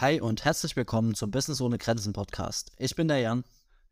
Hi 0.00 0.20
und 0.20 0.44
herzlich 0.44 0.76
willkommen 0.76 1.16
zum 1.16 1.32
Business 1.32 1.60
ohne 1.60 1.76
Grenzen 1.76 2.12
Podcast. 2.12 2.70
Ich 2.78 2.94
bin 2.94 3.08
der 3.08 3.18
Jan. 3.18 3.42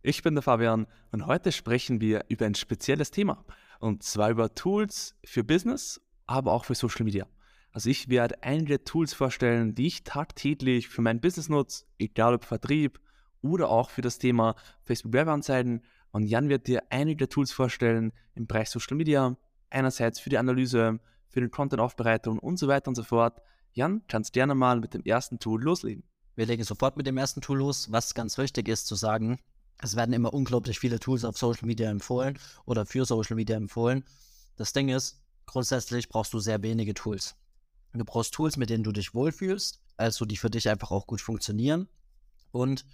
Ich 0.03 0.22
bin 0.22 0.36
der 0.36 0.42
Fabian 0.42 0.86
und 1.10 1.26
heute 1.26 1.50
sprechen 1.50 2.00
wir 2.00 2.26
über 2.29 2.46
ein 2.46 2.54
spezielles 2.54 3.10
Thema 3.10 3.44
und 3.80 4.04
zwar 4.04 4.30
über 4.30 4.54
Tools 4.54 5.16
für 5.24 5.42
Business, 5.42 6.00
aber 6.29 6.53
auch 6.53 6.64
für 6.64 6.77
Social 6.77 7.04
Media. 7.04 7.27
Also 7.72 7.90
ich 7.90 8.08
werde 8.08 8.40
einige 8.45 8.84
Tools 8.84 9.14
vorstellen, 9.14 9.74
die 9.74 9.88
ich 9.88 10.04
tagtäglich 10.04 10.87
für 10.87 11.03
mein 11.03 11.21
Business 11.21 11.48
nutze, 11.48 11.87
egal 11.99 12.35
ob 12.35 12.45
Vertrieb 12.45 13.01
oder 13.43 13.69
auch 13.69 13.91
für 13.91 14.03
das 14.03 14.19
Thema 14.19 14.54
Facebook 14.83 15.13
Werbeanzeigen. 15.13 15.83
Und 16.12 16.29
Jan 16.29 16.48
wird 16.48 16.69
dir 16.69 16.84
einige 16.88 17.29
Tools 17.29 17.51
vorstellen 17.51 18.12
im 18.37 18.47
Bereich 18.47 18.70
Social 18.70 18.97
Media, 18.97 19.37
einerseits 19.70 20.20
für 20.20 20.30
die 20.30 20.38
Analyse, 20.38 21.01
für 21.27 21.41
die 21.41 21.48
Content-Aufbereitung 21.48 22.38
und 22.38 22.61
so 22.61 22.69
weiter 22.69 22.87
und 22.87 22.95
so 22.95 23.02
fort. 23.02 23.43
Jan, 23.77 24.01
kannst 24.09 24.33
gerne 24.33 24.55
mal 24.55 24.80
mit 24.80 24.95
dem 24.95 25.02
ersten 25.02 25.38
Tool 25.38 25.62
loslegen. 25.62 26.02
Wir 26.34 26.47
legen 26.47 26.65
sofort 26.65 26.97
mit 26.97 27.06
dem 27.06 27.19
ersten 27.19 27.42
Tool 27.42 27.59
los. 27.59 27.92
Was 27.92 28.14
ganz 28.14 28.38
wichtig 28.38 28.69
ist 28.69 28.87
zu 28.87 28.95
sagen, 28.95 29.38
es 29.83 29.96
werden 29.96 30.14
immer 30.14 30.33
unglaublich 30.33 30.78
viele 30.78 30.98
Tools 30.98 31.27
auf 31.27 31.37
Social 31.37 31.66
Media 31.66 31.91
empfohlen 31.91 32.38
oder 32.64 32.86
für 32.86 33.05
Social 33.05 33.36
Media 33.36 33.55
empfohlen. 33.55 34.02
Das 34.56 34.73
Ding 34.73 34.88
ist, 34.88 35.20
grundsätzlich 35.45 36.09
brauchst 36.09 36.33
du 36.33 36.38
sehr 36.38 36.62
wenige 36.62 36.95
Tools. 36.95 37.36
Du 37.92 38.02
brauchst 38.02 38.33
Tools, 38.33 38.56
mit 38.56 38.70
denen 38.70 38.83
du 38.83 38.92
dich 38.92 39.12
wohlfühlst, 39.12 39.78
also 39.98 40.24
die 40.24 40.38
für 40.38 40.48
dich 40.48 40.70
einfach 40.70 40.91
auch 40.91 41.06
gut 41.06 41.20
funktionieren. 41.20 41.86
Und 42.52 42.86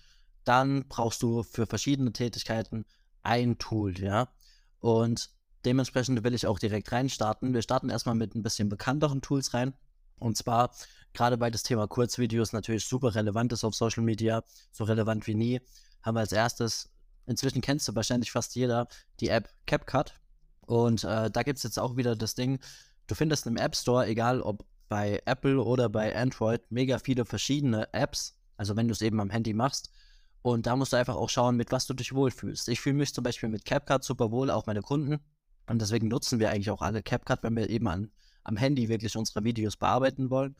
dann 0.42 0.88
brauchst 0.88 1.22
du 1.22 1.44
für 1.44 1.66
verschiedene 1.66 2.12
Tätigkeiten 2.12 2.86
ein 3.22 3.56
Tool, 3.58 3.96
ja. 4.00 4.32
Und 4.80 5.30
dementsprechend 5.64 6.24
will 6.24 6.34
ich 6.34 6.48
auch 6.48 6.58
direkt 6.58 6.90
reinstarten. 6.90 7.54
Wir 7.54 7.62
starten 7.62 7.88
erstmal 7.88 8.16
mit 8.16 8.34
ein 8.34 8.42
bisschen 8.42 8.68
bekannteren 8.68 9.22
Tools 9.22 9.54
rein. 9.54 9.74
Und 10.22 10.36
zwar, 10.36 10.70
gerade 11.12 11.40
weil 11.40 11.50
das 11.50 11.64
Thema 11.64 11.88
Kurzvideos 11.88 12.52
natürlich 12.52 12.86
super 12.86 13.14
relevant 13.14 13.52
ist 13.52 13.64
auf 13.64 13.74
Social 13.74 14.04
Media, 14.04 14.44
so 14.70 14.84
relevant 14.84 15.26
wie 15.26 15.34
nie, 15.34 15.60
haben 16.02 16.14
wir 16.14 16.20
als 16.20 16.32
erstes, 16.32 16.90
inzwischen 17.26 17.60
kennst 17.60 17.88
du 17.88 17.94
wahrscheinlich 17.94 18.30
fast 18.30 18.54
jeder, 18.54 18.86
die 19.20 19.28
App 19.28 19.48
CapCut. 19.66 20.14
Und 20.66 21.02
äh, 21.04 21.30
da 21.30 21.42
gibt 21.42 21.58
es 21.58 21.64
jetzt 21.64 21.78
auch 21.78 21.96
wieder 21.96 22.14
das 22.14 22.34
Ding, 22.34 22.60
du 23.08 23.14
findest 23.14 23.46
im 23.46 23.56
App 23.56 23.74
Store, 23.74 24.06
egal 24.06 24.40
ob 24.40 24.64
bei 24.88 25.20
Apple 25.24 25.60
oder 25.60 25.88
bei 25.88 26.14
Android, 26.16 26.62
mega 26.70 26.98
viele 26.98 27.24
verschiedene 27.24 27.92
Apps. 27.92 28.38
Also 28.56 28.76
wenn 28.76 28.86
du 28.86 28.92
es 28.92 29.02
eben 29.02 29.20
am 29.20 29.30
Handy 29.30 29.54
machst. 29.54 29.90
Und 30.42 30.66
da 30.66 30.76
musst 30.76 30.92
du 30.92 30.96
einfach 30.96 31.16
auch 31.16 31.30
schauen, 31.30 31.56
mit 31.56 31.72
was 31.72 31.86
du 31.86 31.94
dich 31.94 32.14
wohlfühlst. 32.14 32.68
Ich 32.68 32.80
fühle 32.80 32.96
mich 32.96 33.14
zum 33.14 33.24
Beispiel 33.24 33.48
mit 33.48 33.64
CapCut 33.64 34.04
super 34.04 34.30
wohl, 34.30 34.50
auch 34.50 34.66
meine 34.66 34.82
Kunden. 34.82 35.18
Und 35.66 35.80
deswegen 35.80 36.08
nutzen 36.08 36.38
wir 36.38 36.50
eigentlich 36.50 36.70
auch 36.70 36.82
alle 36.82 37.02
CapCut, 37.02 37.42
wenn 37.42 37.56
wir 37.56 37.70
eben 37.70 37.88
an 37.88 38.10
am 38.44 38.56
Handy 38.56 38.88
wirklich 38.88 39.16
unsere 39.16 39.44
Videos 39.44 39.76
bearbeiten 39.76 40.30
wollen. 40.30 40.56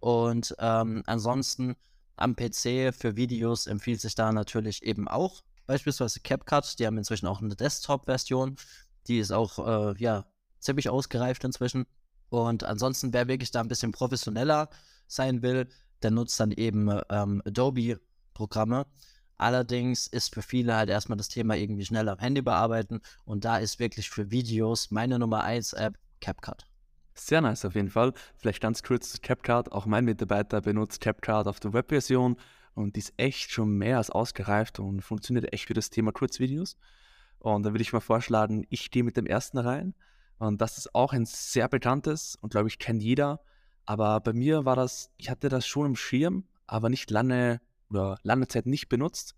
Und 0.00 0.54
ähm, 0.58 1.02
ansonsten 1.06 1.76
am 2.16 2.34
PC 2.34 2.94
für 2.94 3.16
Videos 3.16 3.66
empfiehlt 3.66 4.00
sich 4.00 4.14
da 4.14 4.32
natürlich 4.32 4.82
eben 4.82 5.08
auch 5.08 5.42
beispielsweise 5.66 6.20
CapCut. 6.20 6.78
Die 6.78 6.86
haben 6.86 6.98
inzwischen 6.98 7.26
auch 7.26 7.40
eine 7.40 7.56
Desktop-Version. 7.56 8.56
Die 9.06 9.18
ist 9.18 9.32
auch 9.32 9.58
äh, 9.58 9.94
ja 9.98 10.24
ziemlich 10.60 10.88
ausgereift 10.88 11.44
inzwischen. 11.44 11.86
Und 12.28 12.64
ansonsten, 12.64 13.12
wer 13.12 13.28
wirklich 13.28 13.50
da 13.50 13.60
ein 13.60 13.68
bisschen 13.68 13.92
professioneller 13.92 14.68
sein 15.06 15.42
will, 15.42 15.68
der 16.02 16.10
nutzt 16.10 16.38
dann 16.40 16.52
eben 16.52 16.88
ähm, 17.10 17.42
Adobe-Programme. 17.44 18.86
Allerdings 19.38 20.06
ist 20.06 20.34
für 20.34 20.42
viele 20.42 20.74
halt 20.74 20.88
erstmal 20.88 21.18
das 21.18 21.28
Thema 21.28 21.56
irgendwie 21.56 21.84
schnell 21.84 22.08
am 22.08 22.18
Handy 22.18 22.40
bearbeiten 22.40 23.00
und 23.24 23.44
da 23.44 23.58
ist 23.58 23.78
wirklich 23.78 24.08
für 24.08 24.30
Videos 24.30 24.90
meine 24.90 25.18
Nummer 25.18 25.44
1 25.44 25.74
App 25.74 25.98
CapCut. 26.20 26.66
Sehr 27.18 27.40
nice 27.40 27.64
auf 27.64 27.74
jeden 27.74 27.90
Fall. 27.90 28.12
Vielleicht 28.36 28.60
ganz 28.60 28.82
kurz 28.82 29.20
CapCut. 29.22 29.72
Auch 29.72 29.86
mein 29.86 30.04
Mitarbeiter 30.04 30.60
benutzt 30.60 31.00
CapCut 31.00 31.46
auf 31.46 31.60
der 31.60 31.72
Webversion 31.72 32.36
und 32.74 32.94
die 32.94 33.00
ist 33.00 33.14
echt 33.16 33.50
schon 33.50 33.70
mehr 33.70 33.96
als 33.96 34.10
ausgereift 34.10 34.78
und 34.78 35.00
funktioniert 35.00 35.52
echt 35.52 35.66
für 35.66 35.74
das 35.74 35.88
Thema 35.88 36.12
Kurzvideos. 36.12 36.76
Und 37.38 37.64
da 37.64 37.72
würde 37.72 37.82
ich 37.82 37.92
mal 37.92 38.00
vorschlagen, 38.00 38.66
ich 38.68 38.90
gehe 38.90 39.02
mit 39.02 39.16
dem 39.16 39.26
ersten 39.26 39.56
rein. 39.58 39.94
Und 40.38 40.60
das 40.60 40.76
ist 40.76 40.94
auch 40.94 41.14
ein 41.14 41.24
sehr 41.24 41.68
bekanntes 41.68 42.36
und 42.40 42.50
glaube 42.50 42.68
ich 42.68 42.78
kennt 42.78 43.02
jeder. 43.02 43.40
Aber 43.86 44.20
bei 44.20 44.34
mir 44.34 44.66
war 44.66 44.76
das, 44.76 45.10
ich 45.16 45.30
hatte 45.30 45.48
das 45.48 45.66
schon 45.66 45.86
im 45.86 45.96
Schirm, 45.96 46.44
aber 46.66 46.90
nicht 46.90 47.10
lange 47.10 47.62
oder 47.88 48.18
lange 48.24 48.46
Zeit 48.46 48.66
nicht 48.66 48.88
benutzt. 48.88 49.34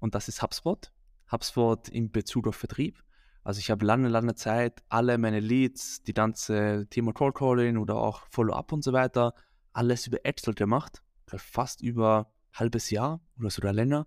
Und 0.00 0.16
das 0.16 0.26
ist 0.26 0.42
HubSpot. 0.42 0.90
HubSpot 1.30 1.88
in 1.88 2.10
Bezug 2.10 2.48
auf 2.48 2.56
Vertrieb. 2.56 3.02
Also 3.44 3.58
ich 3.58 3.70
habe 3.70 3.84
lange, 3.84 4.08
lange 4.08 4.34
Zeit 4.34 4.82
alle 4.88 5.18
meine 5.18 5.40
Leads, 5.40 6.02
die 6.04 6.14
ganze 6.14 6.86
Thema 6.90 7.12
Cold 7.12 7.34
Calling 7.34 7.76
oder 7.76 7.96
auch 7.96 8.22
Follow-up 8.30 8.72
und 8.72 8.84
so 8.84 8.92
weiter, 8.92 9.34
alles 9.72 10.06
über 10.06 10.24
Excel 10.24 10.54
gemacht. 10.54 11.02
Fast 11.26 11.80
über 11.80 12.30
ein 12.52 12.58
halbes 12.60 12.90
Jahr 12.90 13.20
oder 13.38 13.50
sogar 13.50 13.72
länger. 13.72 14.06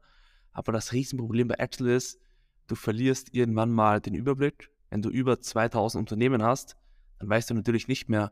Aber 0.51 0.71
das 0.71 0.93
Riesenproblem 0.93 1.47
bei 1.47 1.55
Excel 1.55 1.87
ist, 1.87 2.19
du 2.67 2.75
verlierst 2.75 3.33
irgendwann 3.33 3.71
mal 3.71 3.99
den 3.99 4.13
Überblick. 4.13 4.71
Wenn 4.89 5.01
du 5.01 5.09
über 5.09 5.41
2000 5.41 5.99
Unternehmen 5.99 6.43
hast, 6.43 6.77
dann 7.19 7.27
weißt 7.27 7.49
du 7.49 7.55
natürlich 7.55 7.87
nicht 7.87 8.07
mehr, 8.07 8.31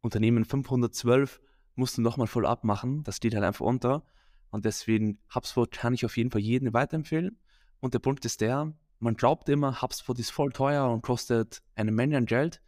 Unternehmen 0.00 0.44
512 0.44 1.40
musst 1.74 1.98
du 1.98 2.02
nochmal 2.02 2.26
Follow-up 2.26 2.64
machen. 2.64 3.04
Das 3.04 3.16
steht 3.16 3.34
halt 3.34 3.44
einfach 3.44 3.66
unter. 3.66 4.04
Und 4.50 4.64
deswegen 4.64 5.18
HubSpot 5.34 5.70
kann 5.70 5.94
ich 5.94 6.04
auf 6.04 6.16
jeden 6.16 6.30
Fall 6.30 6.40
jedem 6.40 6.72
weiterempfehlen. 6.72 7.38
Und 7.80 7.94
der 7.94 8.00
Punkt 8.00 8.24
ist 8.24 8.40
der, 8.40 8.72
man 9.00 9.16
glaubt 9.16 9.48
immer, 9.48 9.82
HubSpot 9.82 10.18
ist 10.18 10.30
voll 10.30 10.52
teuer 10.52 10.88
und 10.90 11.02
kostet 11.02 11.62
eine 11.74 11.90
Menge 11.90 12.16
an 12.16 12.26
Geld. 12.26 12.60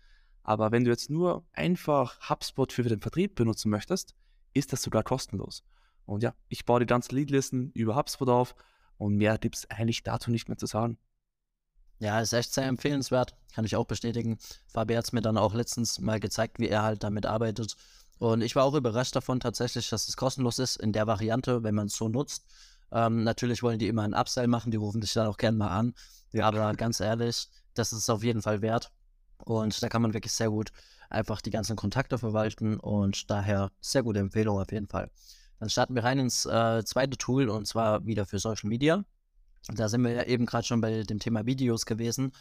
Aber 0.43 0.73
wenn 0.73 0.85
du 0.85 0.91
jetzt 0.91 1.11
nur 1.11 1.47
einfach 1.53 2.29
HubSpot 2.29 2.73
für 2.73 2.83
den 2.83 3.01
Vertrieb 3.01 3.37
benutzen 3.37 3.71
möchtest, 3.71 4.15
ist 4.55 4.73
das 4.73 4.83
sogar 4.83 5.05
kostenlos. 5.05 5.63
Und 6.05 6.23
ja, 6.23 6.35
ich 6.49 6.65
baue 6.65 6.81
die 6.81 6.87
ganzen 6.87 7.15
Leadlisten 7.15 7.71
über 7.73 7.95
HubSpot 7.95 8.29
auf 8.29 8.55
und 8.97 9.17
mehr 9.17 9.39
gibt 9.39 9.57
es 9.57 9.71
eigentlich 9.71 10.03
dazu 10.03 10.31
nicht 10.31 10.49
mehr 10.49 10.59
zu 10.59 10.67
sagen. 10.67 10.99
Ja, 12.01 12.21
ist 12.21 12.33
echt 12.33 12.53
sehr 12.53 12.67
empfehlenswert, 12.67 13.37
kann 13.55 13.65
ich 13.65 13.77
auch 13.77 13.87
bestätigen. 13.87 14.39
Fabi 14.67 14.95
hat 14.95 15.05
es 15.05 15.13
mir 15.13 15.23
dann 15.23 15.39
auch 15.39 15.55
letztens 15.55 16.01
mal 16.01 16.19
gezeigt, 16.19 16.59
wie 16.59 16.69
er 16.69 16.83
halt 16.83 17.05
damit 17.05 17.27
arbeitet. 17.27 17.77
Und 18.19 18.43
ich 18.43 18.57
war 18.57 18.65
auch 18.65 18.75
überrascht 18.75 19.15
davon 19.15 19.39
tatsächlich, 19.39 19.89
dass 19.91 20.09
es 20.09 20.17
kostenlos 20.17 20.59
ist 20.59 20.77
in 20.77 20.93
der 20.93 21.07
Variante, 21.07 21.63
wenn 21.63 21.75
man 21.75 21.87
es 21.87 21.95
so 21.95 22.09
nutzt. 22.09 22.47
Ähm, 22.93 23.25
natürlich 23.25 23.63
wollen 23.63 23.79
die 23.79 23.89
immer 23.89 24.03
einen 24.03 24.15
Upsell 24.15 24.47
machen, 24.47 24.71
die 24.71 24.77
rufen 24.77 25.01
dich 25.01 25.13
dann 25.15 25.27
auch 25.27 25.39
gerne 25.39 25.57
mal 25.57 25.69
an. 25.69 25.95
Ja. 26.33 26.47
Aber 26.47 26.73
ganz 26.75 27.01
ehrlich, 27.01 27.49
das 27.75 27.93
ist 27.93 28.01
es 28.01 28.11
auf 28.11 28.23
jeden 28.23 28.43
Fall 28.43 28.61
wert. 28.63 28.93
Und 29.39 29.83
da 29.83 29.89
kann 29.89 30.03
man 30.03 30.15
wirklich 30.15 30.33
sehr 30.33 30.51
gut 30.51 30.73
einfach 31.11 31.41
die 31.41 31.51
ganzen 31.51 31.77
Kontakte 31.77 32.19
verwalten 32.19 32.79
und 32.79 33.31
daher 33.31 33.71
sehr 33.81 34.03
gute 34.03 34.21
Empfehlung 34.21 34.59
auf 34.59 34.73
jeden 34.73 34.89
Fall. 34.89 35.11
Dann 35.59 35.69
starten 35.69 35.95
wir 35.95 36.05
rein 36.05 36.19
ins 36.19 36.47
äh, 36.47 36.83
zweite 36.85 37.17
Tool 37.17 37.49
und 37.49 37.67
zwar 37.67 38.05
wieder 38.07 38.27
für 38.27 38.39
Social 38.39 38.69
Media. 38.69 39.05
Da 39.69 39.89
sind 39.89 40.03
wir 40.03 40.11
ja 40.11 40.25
eben 40.25 40.47
gerade 40.47 40.67
schon 40.67 40.81
bei 40.81 41.05
dem 41.05 41.21
Thema 41.21 41.47
Videos 41.47 41.87
gewesen. 41.87 42.33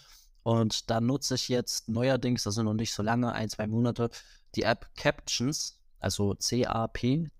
Und 0.44 0.90
da 0.90 1.00
nutze 1.02 1.36
ich 1.36 1.48
jetzt 1.50 1.88
neuerdings, 1.88 2.48
also 2.48 2.64
noch 2.64 2.74
nicht 2.74 2.94
so 2.94 3.04
lange, 3.04 3.32
ein, 3.34 3.48
zwei 3.50 3.68
Monate, 3.68 4.10
die 4.56 4.64
App 4.64 4.90
Captions, 4.96 5.80
also 6.00 6.34
C-A-P-T-I-O-N-S. 6.34 7.32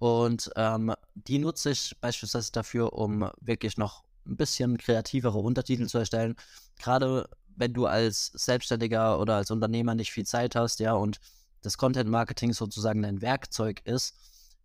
Und 0.00 0.50
ähm, 0.56 0.94
die 1.14 1.38
nutze 1.38 1.72
ich 1.72 1.94
beispielsweise 2.00 2.50
dafür, 2.52 2.94
um 2.94 3.30
wirklich 3.38 3.76
noch 3.76 4.02
ein 4.26 4.38
bisschen 4.38 4.78
kreativere 4.78 5.36
Untertitel 5.36 5.86
zu 5.88 5.98
erstellen. 5.98 6.36
Gerade 6.78 7.28
wenn 7.54 7.74
du 7.74 7.84
als 7.84 8.28
Selbstständiger 8.28 9.20
oder 9.20 9.36
als 9.36 9.50
Unternehmer 9.50 9.94
nicht 9.94 10.10
viel 10.10 10.24
Zeit 10.24 10.56
hast, 10.56 10.80
ja, 10.80 10.94
und 10.94 11.20
das 11.60 11.76
Content 11.76 12.08
Marketing 12.08 12.54
sozusagen 12.54 13.02
dein 13.02 13.20
Werkzeug 13.20 13.82
ist, 13.84 14.14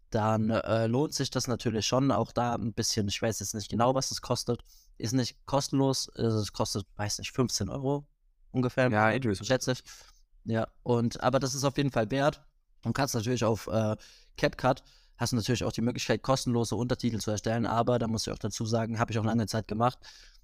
dann 0.10 0.52
äh, 0.52 0.88
lohnt 0.88 1.14
sich 1.14 1.32
das 1.32 1.50
natürlich 1.50 1.86
schon. 1.86 2.14
Auch 2.14 2.32
da 2.32 2.56
ein 2.56 2.72
bisschen, 2.72 3.10
ich 3.10 3.22
weiß 3.22 3.42
jetzt 3.42 3.56
nicht 3.56 3.70
genau, 3.70 3.94
was 3.94 4.12
es 4.12 4.22
kostet. 4.22 4.64
Ist 4.98 5.12
nicht 5.12 5.46
kostenlos, 5.46 6.08
es 6.16 6.54
kostet, 6.54 6.88
weiß 6.96 7.20
nicht, 7.20 7.34
15 7.34 7.68
Euro 7.68 8.08
ungefähr. 8.52 8.90
Ja, 8.90 9.10
interessant. 9.10 9.48
Schätze 9.48 9.74
ich. 9.74 9.84
Ja, 10.46 10.70
und 10.84 11.22
aber 11.22 11.40
das 11.40 11.56
ist 11.56 11.66
auf 11.66 11.76
jeden 11.76 11.92
Fall 11.92 12.10
wert. 12.10 12.42
Du 12.84 12.94
kannst 12.94 13.16
natürlich 13.16 13.44
auf 13.44 13.68
äh, 13.68 13.98
CapCut 14.38 14.82
hast 15.18 15.32
du 15.32 15.38
natürlich 15.38 15.64
auch 15.64 15.72
die 15.72 15.82
Möglichkeit, 15.82 16.22
kostenlose 16.22 16.76
Untertitel 16.76 17.20
zu 17.20 17.32
erstellen, 17.32 17.66
aber 17.66 18.00
da 18.00 18.08
muss 18.08 18.28
ich 18.28 18.34
auch 18.34 18.40
dazu 18.40 18.66
sagen, 18.66 19.00
habe 19.00 19.12
ich 19.12 19.20
auch 19.20 19.24
lange 19.24 19.48
Zeit 19.48 19.68
gemacht. 19.68 19.98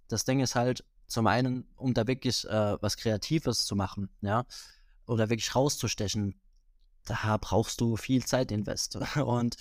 Das 0.07 0.25
Ding 0.25 0.39
ist 0.39 0.56
halt, 0.56 0.83
zum 1.07 1.27
einen, 1.27 1.68
um 1.75 1.94
da 1.94 2.07
wirklich 2.07 2.47
äh, 2.47 2.81
was 2.81 2.97
Kreatives 2.97 3.65
zu 3.65 3.75
machen, 3.75 4.09
ja, 4.21 4.45
oder 5.06 5.29
wirklich 5.29 5.53
rauszustechen, 5.56 6.39
da 7.06 7.38
brauchst 7.38 7.81
du 7.81 7.97
viel 7.97 8.23
Zeit 8.25 8.51
invest. 8.51 8.95
Und 9.18 9.57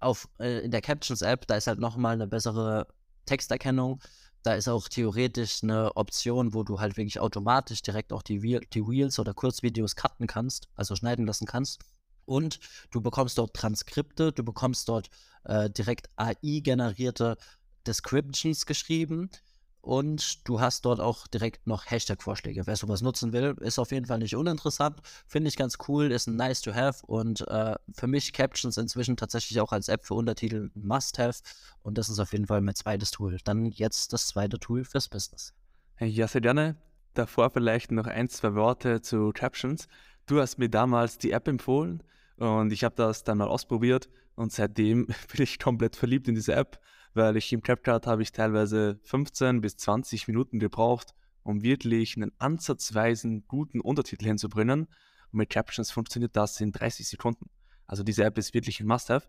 auf, 0.00 0.28
äh, 0.40 0.60
in 0.60 0.70
der 0.70 0.80
Captions-App, 0.80 1.46
da 1.46 1.56
ist 1.56 1.68
halt 1.68 1.78
nochmal 1.78 2.14
eine 2.14 2.26
bessere 2.26 2.88
Texterkennung. 3.26 4.00
Da 4.42 4.54
ist 4.54 4.68
auch 4.68 4.88
theoretisch 4.88 5.62
eine 5.62 5.96
Option, 5.96 6.54
wo 6.54 6.62
du 6.62 6.80
halt 6.80 6.96
wirklich 6.96 7.20
automatisch 7.20 7.82
direkt 7.82 8.12
auch 8.12 8.22
die, 8.22 8.60
die 8.72 8.80
Reels 8.80 9.18
oder 9.18 9.34
Kurzvideos 9.34 9.94
cutten 9.94 10.26
kannst, 10.26 10.68
also 10.74 10.96
schneiden 10.96 11.26
lassen 11.26 11.46
kannst 11.46 11.84
und 12.28 12.60
du 12.90 13.00
bekommst 13.00 13.38
dort 13.38 13.54
Transkripte, 13.54 14.32
du 14.32 14.44
bekommst 14.44 14.88
dort 14.88 15.08
äh, 15.44 15.70
direkt 15.70 16.10
AI-generierte 16.16 17.36
Descriptions 17.86 18.66
geschrieben 18.66 19.30
und 19.80 20.46
du 20.46 20.60
hast 20.60 20.84
dort 20.84 21.00
auch 21.00 21.26
direkt 21.26 21.66
noch 21.66 21.86
Hashtag-Vorschläge. 21.86 22.66
Wer 22.66 22.76
sowas 22.76 23.00
nutzen 23.00 23.32
will, 23.32 23.56
ist 23.60 23.78
auf 23.78 23.90
jeden 23.90 24.04
Fall 24.04 24.18
nicht 24.18 24.36
uninteressant. 24.36 25.00
Finde 25.26 25.48
ich 25.48 25.56
ganz 25.56 25.78
cool, 25.88 26.12
ist 26.12 26.26
ein 26.26 26.36
nice 26.36 26.60
to 26.60 26.74
have 26.74 27.04
und 27.06 27.46
äh, 27.48 27.74
für 27.94 28.06
mich 28.06 28.32
Captions 28.34 28.76
inzwischen 28.76 29.16
tatsächlich 29.16 29.60
auch 29.60 29.72
als 29.72 29.88
App 29.88 30.04
für 30.04 30.14
Untertitel 30.14 30.70
ein 30.76 30.86
Must-have 30.86 31.40
und 31.82 31.96
das 31.96 32.10
ist 32.10 32.18
auf 32.18 32.32
jeden 32.32 32.46
Fall 32.46 32.60
mein 32.60 32.74
zweites 32.74 33.10
Tool. 33.10 33.38
Dann 33.44 33.66
jetzt 33.66 34.12
das 34.12 34.26
zweite 34.26 34.58
Tool 34.58 34.84
fürs 34.84 35.08
Business. 35.08 35.54
Ja, 35.98 36.28
sehr 36.28 36.42
gerne. 36.42 36.76
Davor 37.14 37.50
vielleicht 37.50 37.90
noch 37.90 38.06
ein, 38.06 38.28
zwei 38.28 38.54
Worte 38.54 39.00
zu 39.00 39.32
Captions. 39.32 39.88
Du 40.26 40.40
hast 40.40 40.58
mir 40.58 40.68
damals 40.68 41.16
die 41.16 41.30
App 41.30 41.48
empfohlen 41.48 42.02
und 42.38 42.72
ich 42.72 42.84
habe 42.84 42.94
das 42.94 43.24
dann 43.24 43.38
mal 43.38 43.48
ausprobiert 43.48 44.08
und 44.34 44.52
seitdem 44.52 45.06
bin 45.32 45.42
ich 45.42 45.58
komplett 45.58 45.96
verliebt 45.96 46.28
in 46.28 46.34
diese 46.34 46.54
App 46.54 46.80
weil 47.14 47.36
ich 47.36 47.52
im 47.52 47.62
CapCut 47.62 48.06
habe 48.06 48.22
ich 48.22 48.32
teilweise 48.32 48.98
15 49.02 49.60
bis 49.60 49.76
20 49.76 50.28
Minuten 50.28 50.58
gebraucht, 50.58 51.14
um 51.42 51.62
wirklich 51.62 52.16
einen 52.16 52.32
ansatzweisen 52.38 53.44
guten 53.48 53.80
Untertitel 53.80 54.26
hinzubringen. 54.26 54.82
Und 55.32 55.38
mit 55.38 55.50
Captions 55.50 55.90
funktioniert 55.90 56.36
das 56.36 56.60
in 56.60 56.72
30 56.72 57.08
Sekunden. 57.08 57.50
Also 57.86 58.02
diese 58.02 58.24
App 58.24 58.38
ist 58.38 58.54
wirklich 58.54 58.80
ein 58.80 58.86
Must-Have. 58.86 59.28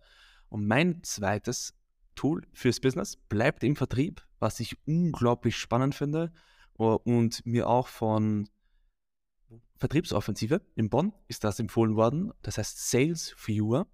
Und 0.49 0.67
mein 0.67 1.03
zweites 1.03 1.73
Tool 2.15 2.45
fürs 2.53 2.79
Business 2.79 3.15
bleibt 3.15 3.63
im 3.63 3.75
Vertrieb, 3.75 4.25
was 4.39 4.59
ich 4.59 4.77
unglaublich 4.85 5.55
spannend 5.55 5.95
finde 5.95 6.31
und 6.75 7.45
mir 7.45 7.67
auch 7.67 7.87
von 7.87 8.49
Vertriebsoffensive 9.79 10.61
in 10.75 10.89
Bonn 10.89 11.13
ist 11.27 11.43
das 11.43 11.59
empfohlen 11.59 11.95
worden. 11.95 12.31
Das 12.41 12.57
heißt 12.57 12.89
Sales 12.91 13.33
Viewer. 13.37 13.87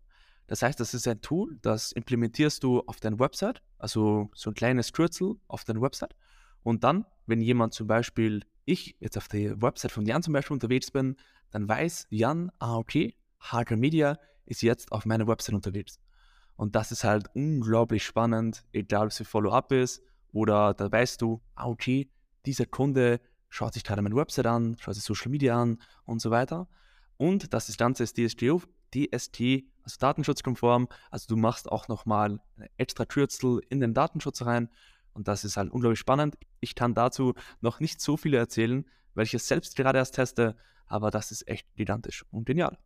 Das 0.47 0.61
heißt, 0.61 0.79
das 0.79 0.93
ist 0.93 1.07
ein 1.07 1.21
Tool, 1.21 1.57
das 1.61 1.91
implementierst 1.91 2.63
du 2.63 2.81
auf 2.81 2.99
deine 2.99 3.19
Website, 3.19 3.63
also 3.79 4.29
so 4.35 4.51
ein 4.51 4.53
kleines 4.53 4.93
Kürzel 4.93 5.35
auf 5.47 5.63
deine 5.63 5.81
Website. 5.81 6.15
Und 6.61 6.83
dann, 6.83 7.05
wenn 7.25 7.41
jemand 7.41 7.73
zum 7.73 7.87
Beispiel, 7.87 8.43
ich 8.65 8.95
jetzt 8.99 9.17
auf 9.17 9.27
der 9.27 9.61
Website 9.61 9.91
von 9.91 10.05
Jan 10.05 10.21
zum 10.21 10.33
Beispiel 10.33 10.53
unterwegs 10.53 10.91
bin, 10.91 11.15
dann 11.51 11.67
weiß 11.67 12.07
Jan, 12.09 12.51
ah, 12.59 12.77
okay, 12.77 13.15
Harker 13.39 13.75
Media 13.75 14.19
ist 14.45 14.61
jetzt 14.61 14.91
auf 14.91 15.05
meiner 15.05 15.27
Website 15.27 15.55
unterwegs. 15.55 15.99
Und 16.55 16.75
das 16.75 16.91
ist 16.91 17.03
halt 17.03 17.27
unglaublich 17.33 18.03
spannend, 18.03 18.65
egal 18.71 19.05
ob 19.05 19.11
es 19.11 19.17
für 19.17 19.25
Follow-up 19.25 19.71
ist 19.71 20.01
oder 20.31 20.73
da 20.73 20.91
weißt 20.91 21.21
du, 21.21 21.41
ah, 21.55 21.67
okay, 21.67 22.09
dieser 22.45 22.65
Kunde 22.65 23.19
schaut 23.49 23.73
sich 23.73 23.83
gerade 23.83 24.01
meine 24.01 24.15
Website 24.15 24.47
an, 24.47 24.77
schaut 24.79 24.95
sich 24.95 25.03
Social 25.03 25.31
Media 25.31 25.61
an 25.61 25.81
und 26.05 26.21
so 26.21 26.31
weiter. 26.31 26.67
Und 27.17 27.53
das 27.53 27.75
Ganze 27.77 28.03
ist 28.03 28.17
DSGO, 28.17 28.61
DST, 28.93 29.41
also 29.83 29.97
datenschutzkonform. 29.99 30.87
Also 31.11 31.27
du 31.27 31.37
machst 31.37 31.71
auch 31.71 31.87
nochmal 31.87 32.39
eine 32.57 32.69
extra 32.77 33.05
Kürzel 33.05 33.61
in 33.69 33.79
den 33.79 33.93
Datenschutz 33.93 34.41
rein. 34.41 34.69
Und 35.13 35.27
das 35.27 35.45
ist 35.45 35.55
halt 35.57 35.71
unglaublich 35.71 35.99
spannend. 35.99 36.37
Ich 36.59 36.75
kann 36.75 36.93
dazu 36.93 37.33
noch 37.61 37.79
nicht 37.79 38.01
so 38.01 38.17
viel 38.17 38.33
erzählen, 38.33 38.85
weil 39.13 39.25
ich 39.25 39.33
es 39.33 39.47
selbst 39.47 39.75
gerade 39.77 39.97
erst 39.97 40.15
teste, 40.15 40.57
aber 40.87 41.09
das 41.09 41.31
ist 41.31 41.47
echt 41.47 41.73
gigantisch 41.75 42.25
und 42.31 42.45
genial. 42.45 42.77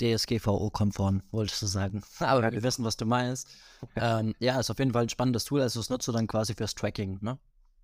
DSGVO-konform, 0.00 1.22
wolltest 1.30 1.62
du 1.62 1.66
sagen. 1.66 2.02
Aber 2.18 2.42
ja, 2.42 2.52
wir 2.52 2.62
wissen, 2.64 2.84
was 2.84 2.96
du 2.96 3.06
meinst. 3.06 3.48
Ähm, 3.94 4.34
ja, 4.40 4.58
ist 4.58 4.70
auf 4.70 4.78
jeden 4.80 4.92
Fall 4.92 5.04
ein 5.04 5.08
spannendes 5.08 5.44
Tool. 5.44 5.60
Also, 5.60 5.78
das 5.78 5.88
nutzt 5.88 6.08
du 6.08 6.12
dann 6.12 6.26
quasi 6.26 6.54
fürs 6.54 6.74
Tracking, 6.74 7.18
ne? 7.20 7.38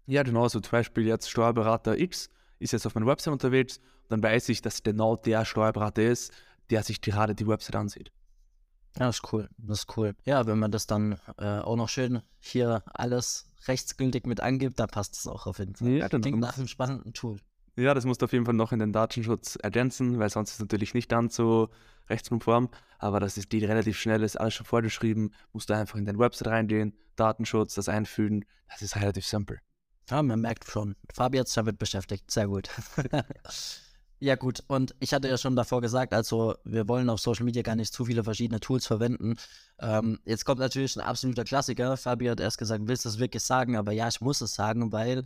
Ja, 0.06 0.22
genau. 0.22 0.48
So 0.48 0.60
zum 0.60 0.70
Beispiel 0.72 1.06
jetzt 1.06 1.30
Steuerberater 1.30 1.98
X 1.98 2.28
ist 2.58 2.72
jetzt 2.72 2.86
auf 2.86 2.94
meiner 2.94 3.06
Website 3.06 3.32
unterwegs. 3.32 3.80
Dann 4.08 4.22
weiß 4.22 4.48
ich, 4.48 4.60
dass 4.60 4.82
genau 4.82 5.16
der 5.16 5.44
Steuerberater 5.44 6.02
ist, 6.02 6.32
der 6.70 6.82
sich 6.82 7.00
gerade 7.00 7.34
die 7.34 7.46
Website 7.46 7.76
ansieht. 7.76 8.12
Ja, 8.98 9.06
das 9.06 9.16
ist 9.16 9.32
cool. 9.32 9.48
Das 9.58 9.80
ist 9.80 9.96
cool. 9.96 10.14
Ja, 10.24 10.46
wenn 10.46 10.58
man 10.58 10.72
das 10.72 10.86
dann 10.86 11.18
äh, 11.38 11.60
auch 11.60 11.76
noch 11.76 11.88
schön 11.88 12.22
hier 12.40 12.82
alles 12.86 13.46
rechtsgültig 13.66 14.26
mit 14.26 14.40
angibt, 14.40 14.80
dann 14.80 14.88
passt 14.88 15.14
es 15.16 15.26
auch 15.26 15.46
auf 15.46 15.58
jeden 15.58 15.74
Fall. 15.74 15.88
Ja, 15.88 16.08
dann 16.08 16.22
Klingt 16.22 16.40
nach 16.40 16.56
einem 16.56 16.66
spannenden 16.66 17.12
Tool. 17.12 17.38
Ja, 17.76 17.94
das 17.94 18.04
musst 18.04 18.20
du 18.20 18.24
auf 18.24 18.32
jeden 18.32 18.44
Fall 18.44 18.54
noch 18.54 18.72
in 18.72 18.80
den 18.80 18.92
Datenschutz 18.92 19.56
ergänzen, 19.56 20.18
weil 20.18 20.28
sonst 20.28 20.50
ist 20.50 20.54
es 20.56 20.60
natürlich 20.60 20.92
nicht 20.92 21.08
ganz 21.08 21.36
so 21.36 21.68
rechtskonform. 22.08 22.68
Aber 22.98 23.20
das 23.20 23.38
ist 23.38 23.52
die 23.52 23.64
relativ 23.64 23.98
schnell, 23.98 24.22
ist 24.22 24.38
alles 24.38 24.54
schon 24.54 24.66
vorgeschrieben. 24.66 25.32
Musst 25.52 25.70
du 25.70 25.74
einfach 25.74 25.96
in 25.96 26.04
den 26.04 26.18
Website 26.18 26.48
reingehen, 26.48 26.94
Datenschutz, 27.16 27.74
das 27.74 27.88
einfügen. 27.88 28.44
Das 28.68 28.82
ist 28.82 28.96
relativ 28.96 29.24
simpel. 29.24 29.60
Ja, 30.10 30.22
man 30.22 30.40
merkt 30.40 30.68
schon. 30.68 30.96
Fabi 31.14 31.38
hat 31.38 31.48
sich 31.48 31.54
damit 31.54 31.78
beschäftigt. 31.78 32.30
Sehr 32.30 32.48
gut. 32.48 32.68
Ja, 34.22 34.36
gut. 34.36 34.62
Und 34.66 34.94
ich 35.00 35.14
hatte 35.14 35.28
ja 35.28 35.38
schon 35.38 35.56
davor 35.56 35.80
gesagt, 35.80 36.12
also 36.12 36.54
wir 36.64 36.86
wollen 36.88 37.08
auf 37.08 37.20
Social 37.20 37.46
Media 37.46 37.62
gar 37.62 37.74
nicht 37.74 37.94
zu 37.94 38.04
viele 38.04 38.22
verschiedene 38.22 38.60
Tools 38.60 38.86
verwenden. 38.86 39.36
Ähm, 39.80 40.18
jetzt 40.26 40.44
kommt 40.44 40.60
natürlich 40.60 40.94
ein 40.96 41.00
absoluter 41.00 41.44
Klassiker. 41.44 41.96
Fabi 41.96 42.26
hat 42.26 42.38
erst 42.38 42.58
gesagt, 42.58 42.82
willst 42.86 43.06
du 43.06 43.08
das 43.08 43.18
wirklich 43.18 43.42
sagen? 43.42 43.76
Aber 43.76 43.92
ja, 43.92 44.08
ich 44.08 44.20
muss 44.20 44.42
es 44.42 44.54
sagen, 44.54 44.92
weil 44.92 45.24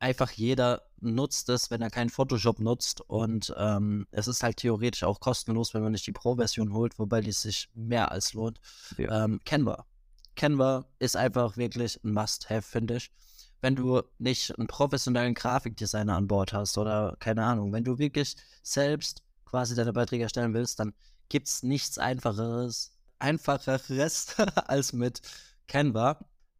einfach 0.00 0.32
jeder 0.32 0.82
nutzt 1.00 1.48
es, 1.48 1.70
wenn 1.70 1.80
er 1.80 1.90
keinen 1.90 2.10
Photoshop 2.10 2.58
nutzt. 2.58 3.02
Und 3.02 3.54
ähm, 3.56 4.08
es 4.10 4.26
ist 4.26 4.42
halt 4.42 4.56
theoretisch 4.56 5.04
auch 5.04 5.20
kostenlos, 5.20 5.72
wenn 5.72 5.82
man 5.82 5.92
nicht 5.92 6.08
die 6.08 6.12
Pro-Version 6.12 6.72
holt, 6.72 6.98
wobei 6.98 7.20
die 7.20 7.30
sich 7.30 7.68
mehr 7.74 8.10
als 8.10 8.32
lohnt. 8.32 8.58
Ja. 8.96 9.26
Ähm, 9.26 9.40
Canva. 9.44 9.86
Canva 10.34 10.86
ist 10.98 11.16
einfach 11.16 11.56
wirklich 11.56 12.02
ein 12.02 12.14
Must-Have, 12.14 12.62
finde 12.62 12.96
ich 12.96 13.12
wenn 13.60 13.76
du 13.76 14.02
nicht 14.18 14.56
einen 14.56 14.68
professionellen 14.68 15.34
Grafikdesigner 15.34 16.16
an 16.16 16.28
Bord 16.28 16.52
hast 16.52 16.78
oder 16.78 17.16
keine 17.18 17.44
Ahnung, 17.44 17.72
wenn 17.72 17.84
du 17.84 17.98
wirklich 17.98 18.36
selbst 18.62 19.22
quasi 19.44 19.74
deine 19.74 19.92
Beiträge 19.92 20.24
erstellen 20.24 20.54
willst, 20.54 20.78
dann 20.78 20.94
gibt 21.28 21.48
es 21.48 21.62
nichts 21.62 21.98
einfacheres, 21.98 22.92
einfacheres 23.18 24.36
als 24.66 24.92
mit 24.92 25.20
Canva. 25.66 26.18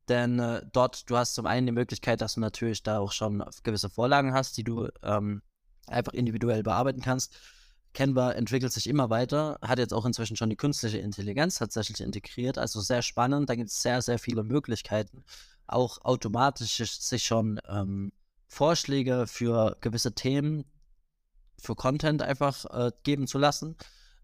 Denn 0.08 0.38
äh, 0.38 0.64
dort, 0.72 1.08
du 1.10 1.16
hast 1.16 1.34
zum 1.34 1.46
einen 1.46 1.66
die 1.66 1.72
Möglichkeit, 1.72 2.20
dass 2.20 2.34
du 2.34 2.40
natürlich 2.40 2.82
da 2.82 2.98
auch 2.98 3.12
schon 3.12 3.44
gewisse 3.62 3.90
Vorlagen 3.90 4.32
hast, 4.32 4.56
die 4.56 4.64
du 4.64 4.88
ähm, 5.02 5.42
einfach 5.86 6.14
individuell 6.14 6.62
bearbeiten 6.62 7.02
kannst. 7.02 7.36
Canva 7.94 8.32
entwickelt 8.32 8.72
sich 8.72 8.86
immer 8.86 9.10
weiter, 9.10 9.58
hat 9.60 9.78
jetzt 9.78 9.92
auch 9.92 10.06
inzwischen 10.06 10.36
schon 10.36 10.50
die 10.50 10.56
künstliche 10.56 10.98
Intelligenz 10.98 11.56
tatsächlich 11.56 12.00
integriert, 12.00 12.58
also 12.58 12.80
sehr 12.80 13.02
spannend. 13.02 13.50
Da 13.50 13.54
gibt 13.54 13.70
es 13.70 13.82
sehr, 13.82 14.02
sehr 14.02 14.18
viele 14.18 14.44
Möglichkeiten, 14.44 15.24
auch 15.68 16.04
automatisch 16.04 16.76
sich 16.76 17.24
schon 17.24 17.60
ähm, 17.68 18.12
Vorschläge 18.46 19.26
für 19.26 19.76
gewisse 19.80 20.14
Themen, 20.14 20.64
für 21.60 21.74
Content 21.74 22.22
einfach 22.22 22.64
äh, 22.66 22.92
geben 23.02 23.26
zu 23.26 23.38
lassen, 23.38 23.76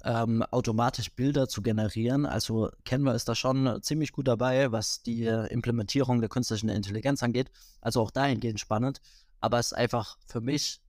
ähm, 0.05 0.43
automatisch 0.43 1.15
Bilder 1.15 1.49
zu 1.49 1.63
generieren. 1.63 2.27
Also 2.27 2.71
Canva 2.85 3.13
ist 3.13 3.29
da 3.29 3.35
schon 3.35 3.83
ziemlich 3.83 4.13
gut 4.13 4.29
dabei, 4.29 4.73
was 4.73 5.03
die 5.03 5.25
Implementierung 5.25 6.21
der 6.21 6.29
künstlichen 6.29 6.69
Intelligenz 6.69 7.23
angeht. 7.23 7.51
Also 7.81 8.01
auch 8.01 8.11
dahingehend 8.11 8.61
spannend. 8.61 9.01
Aber 9.41 9.59
es 9.59 9.67
ist 9.67 9.73
einfach 9.75 10.19
für 10.27 10.41
mich 10.41 10.81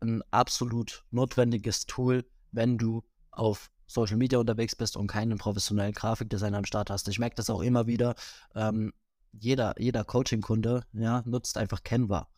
ein 0.00 0.22
absolut 0.30 1.04
notwendiges 1.10 1.86
Tool, 1.86 2.24
wenn 2.52 2.78
du 2.78 3.02
auf 3.30 3.70
Social 3.86 4.16
Media 4.16 4.38
unterwegs 4.38 4.76
bist 4.76 4.96
und 4.96 5.08
keinen 5.08 5.38
professionellen 5.38 5.92
Grafikdesigner 5.92 6.58
am 6.58 6.64
Start 6.64 6.90
hast. 6.90 7.08
Ich 7.08 7.18
merke 7.18 7.34
das 7.36 7.50
auch 7.50 7.60
immer 7.60 7.86
wieder. 7.86 8.14
Ähm, 8.54 8.92
jeder, 9.32 9.74
jeder 9.78 10.04
Coaching-Kunde 10.04 10.84
ja, 10.92 11.22
nutzt 11.24 11.56
einfach 11.56 11.82
Canva. 11.82 12.28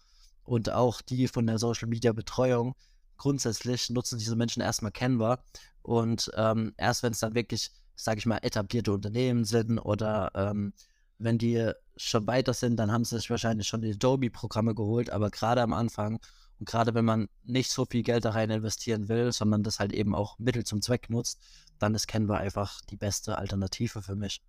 Und 0.44 0.70
auch 0.70 1.00
die 1.00 1.28
von 1.28 1.46
der 1.46 1.58
Social 1.58 1.88
Media 1.88 2.12
Betreuung, 2.12 2.74
grundsätzlich 3.16 3.90
nutzen 3.90 4.18
diese 4.18 4.36
Menschen 4.36 4.62
erstmal 4.62 4.92
Canva. 4.92 5.42
Und 5.82 6.30
ähm, 6.36 6.74
erst 6.76 7.02
wenn 7.02 7.12
es 7.12 7.20
dann 7.20 7.34
wirklich, 7.34 7.70
sage 7.94 8.18
ich 8.18 8.26
mal, 8.26 8.38
etablierte 8.38 8.92
Unternehmen 8.92 9.44
sind 9.44 9.78
oder 9.78 10.30
ähm, 10.34 10.72
wenn 11.18 11.38
die 11.38 11.70
schon 11.96 12.26
weiter 12.26 12.54
sind, 12.54 12.76
dann 12.76 12.90
haben 12.90 13.04
sie 13.04 13.16
sich 13.16 13.30
wahrscheinlich 13.30 13.68
schon 13.68 13.82
die 13.82 13.92
Adobe-Programme 13.92 14.74
geholt. 14.74 15.10
Aber 15.10 15.30
gerade 15.30 15.62
am 15.62 15.72
Anfang 15.72 16.18
und 16.62 16.66
gerade 16.68 16.94
wenn 16.94 17.04
man 17.04 17.28
nicht 17.42 17.72
so 17.72 17.86
viel 17.86 18.04
Geld 18.04 18.24
da 18.24 18.30
rein 18.30 18.48
investieren 18.48 19.08
will, 19.08 19.32
sondern 19.32 19.64
das 19.64 19.80
halt 19.80 19.92
eben 19.92 20.14
auch 20.14 20.38
Mittel 20.38 20.62
zum 20.62 20.80
Zweck 20.80 21.10
nutzt, 21.10 21.40
dann 21.80 21.92
ist 21.92 22.06
Canva 22.06 22.36
einfach 22.36 22.80
die 22.82 22.96
beste 22.96 23.36
Alternative 23.36 24.00
für 24.00 24.14
mich. 24.14 24.40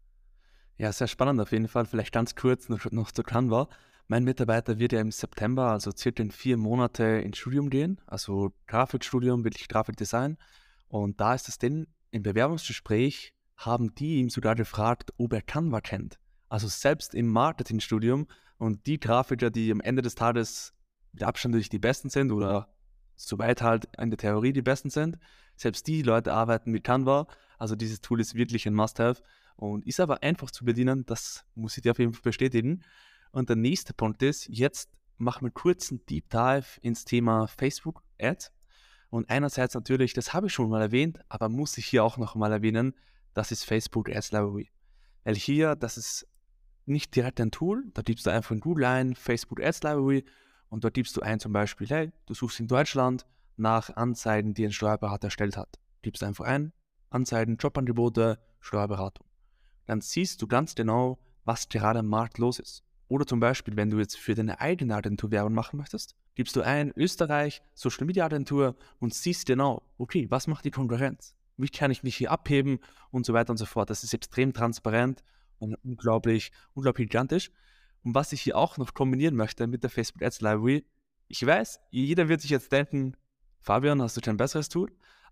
Ja, 0.77 0.91
sehr 0.91 1.07
spannend 1.07 1.39
auf 1.39 1.51
jeden 1.51 1.67
Fall. 1.67 1.85
Vielleicht 1.85 2.11
ganz 2.11 2.35
kurz 2.35 2.69
noch, 2.69 2.91
noch 2.91 3.11
zu 3.11 3.23
Canva. 3.23 3.69
Mein 4.07 4.23
Mitarbeiter 4.23 4.79
wird 4.79 4.91
ja 4.91 5.01
im 5.01 5.11
September, 5.11 5.71
also 5.71 5.91
circa 5.95 6.23
in 6.23 6.31
vier 6.31 6.57
Monate, 6.57 7.03
ins 7.03 7.37
Studium 7.37 7.69
gehen, 7.69 8.01
also 8.05 8.53
Grafikstudium, 8.67 9.43
wirklich 9.43 9.67
Grafikdesign. 9.67 10.37
Und 10.89 11.21
da 11.21 11.33
ist 11.33 11.47
es 11.47 11.57
denn, 11.57 11.87
im 12.11 12.21
Bewerbungsgespräch 12.21 13.33
haben 13.55 13.95
die 13.95 14.17
ihm 14.17 14.29
sogar 14.29 14.55
gefragt, 14.55 15.13
ob 15.17 15.33
er 15.33 15.41
Canva 15.41 15.81
kennt. 15.81 16.19
Also 16.49 16.67
selbst 16.67 17.15
im 17.15 17.27
Marketingstudium 17.27 18.27
und 18.57 18.85
die 18.85 18.99
Grafiker, 18.99 19.49
die 19.49 19.71
am 19.71 19.79
Ende 19.79 20.01
des 20.01 20.15
Tages 20.15 20.73
mit 21.11 21.23
Abstand 21.23 21.55
durch 21.55 21.69
die 21.69 21.79
Besten 21.79 22.09
sind 22.09 22.31
oder 22.31 22.75
soweit 23.15 23.61
halt 23.61 23.87
in 23.97 24.09
der 24.09 24.17
Theorie 24.17 24.53
die 24.53 24.61
Besten 24.61 24.89
sind, 24.89 25.17
selbst 25.55 25.87
die 25.87 26.01
Leute 26.01 26.33
arbeiten 26.33 26.71
mit 26.71 26.83
Canva. 26.83 27.27
Also 27.57 27.75
dieses 27.75 28.01
Tool 28.01 28.19
ist 28.19 28.35
wirklich 28.35 28.67
ein 28.67 28.73
Must-Have 28.73 29.21
und 29.55 29.85
ist 29.85 29.99
aber 29.99 30.23
einfach 30.23 30.51
zu 30.51 30.65
bedienen, 30.65 31.05
das 31.05 31.45
muss 31.55 31.77
ich 31.77 31.83
dir 31.83 31.91
auf 31.91 31.99
jeden 31.99 32.13
Fall 32.13 32.23
bestätigen. 32.23 32.83
Und 33.31 33.49
der 33.49 33.55
nächste 33.55 33.93
Punkt 33.93 34.21
ist, 34.23 34.47
jetzt 34.47 34.89
machen 35.17 35.45
wir 35.45 35.51
kurz 35.51 35.91
einen 35.91 36.05
Deep 36.05 36.29
Dive 36.29 36.65
ins 36.81 37.05
Thema 37.05 37.47
Facebook 37.47 38.03
Ads. 38.19 38.51
Und 39.09 39.29
einerseits 39.29 39.75
natürlich, 39.75 40.13
das 40.13 40.33
habe 40.33 40.47
ich 40.47 40.53
schon 40.53 40.69
mal 40.69 40.81
erwähnt, 40.81 41.19
aber 41.29 41.49
muss 41.49 41.77
ich 41.77 41.85
hier 41.85 42.03
auch 42.03 42.17
noch 42.17 42.35
mal 42.35 42.51
erwähnen, 42.51 42.93
das 43.33 43.51
ist 43.51 43.63
Facebook 43.63 44.09
Ads 44.09 44.31
Library. 44.31 44.71
Weil 45.23 45.35
hier, 45.35 45.75
das 45.75 45.97
ist 45.97 46.27
nicht 46.85 47.15
direkt 47.15 47.39
ein 47.39 47.51
Tool, 47.51 47.85
da 47.93 48.01
gibst 48.01 48.25
du 48.25 48.29
einfach 48.29 48.51
in 48.51 48.59
Google 48.59 48.85
ein, 48.85 49.15
Facebook 49.15 49.61
Ads 49.61 49.83
Library 49.83 50.25
und 50.69 50.83
dort 50.83 50.95
gibst 50.95 51.15
du 51.15 51.21
ein 51.21 51.39
zum 51.39 51.53
Beispiel, 51.53 51.87
hey, 51.87 52.11
du 52.25 52.33
suchst 52.33 52.59
in 52.59 52.67
Deutschland 52.67 53.25
nach 53.55 53.95
Anzeigen, 53.95 54.53
die 54.53 54.65
ein 54.65 54.71
Steuerberater 54.71 55.27
erstellt 55.27 55.57
hat. 55.57 55.79
Gibst 56.01 56.23
einfach 56.23 56.45
ein, 56.45 56.73
Anzeigen, 57.09 57.57
Jobangebote, 57.57 58.39
Steuerberatung. 58.59 59.25
Dann 59.85 60.01
siehst 60.01 60.41
du 60.41 60.47
ganz 60.47 60.75
genau, 60.75 61.19
was 61.45 61.69
gerade 61.69 61.99
am 61.99 62.07
Markt 62.07 62.37
los 62.37 62.59
ist. 62.59 62.83
Oder 63.07 63.25
zum 63.25 63.39
Beispiel, 63.39 63.75
wenn 63.75 63.89
du 63.89 63.99
jetzt 63.99 64.17
für 64.17 64.33
deine 64.33 64.59
eigene 64.59 64.95
Agentur 64.95 65.31
Werbung 65.31 65.53
machen 65.53 65.77
möchtest, 65.77 66.15
gibst 66.35 66.55
du 66.55 66.61
ein 66.61 66.91
Österreich, 66.95 67.61
Social 67.73 68.05
Media 68.05 68.25
Agentur 68.25 68.75
und 68.99 69.13
siehst 69.13 69.45
genau, 69.45 69.83
okay, 69.97 70.27
was 70.29 70.47
macht 70.47 70.65
die 70.65 70.71
Konkurrenz? 70.71 71.35
Wie 71.57 71.69
kann 71.69 71.91
ich 71.91 72.03
mich 72.03 72.15
hier 72.15 72.31
abheben 72.31 72.79
und 73.11 73.25
so 73.25 73.33
weiter 73.33 73.51
und 73.51 73.57
so 73.57 73.65
fort. 73.65 73.89
Das 73.89 74.03
ist 74.03 74.13
extrem 74.13 74.53
transparent 74.53 75.23
und 75.59 75.75
unglaublich, 75.83 76.51
unglaublich 76.73 77.09
gigantisch. 77.09 77.51
Und 78.03 78.15
was 78.15 78.33
ich 78.33 78.41
hier 78.41 78.57
auch 78.57 78.77
noch 78.77 78.93
kombinieren 78.93 79.35
möchte 79.35 79.67
mit 79.67 79.83
der 79.83 79.89
Facebook 79.89 80.23
Ads 80.23 80.41
Library, 80.41 80.85
ich 81.27 81.45
weiß, 81.45 81.79
jeder 81.91 82.27
wird 82.27 82.41
sich 82.41 82.49
jetzt 82.49 82.71
denken, 82.71 83.15
Fabian, 83.59 84.01
hast 84.01 84.17
du 84.17 84.21
kein 84.21 84.37
besseres 84.37 84.69
Tool? 84.69 84.91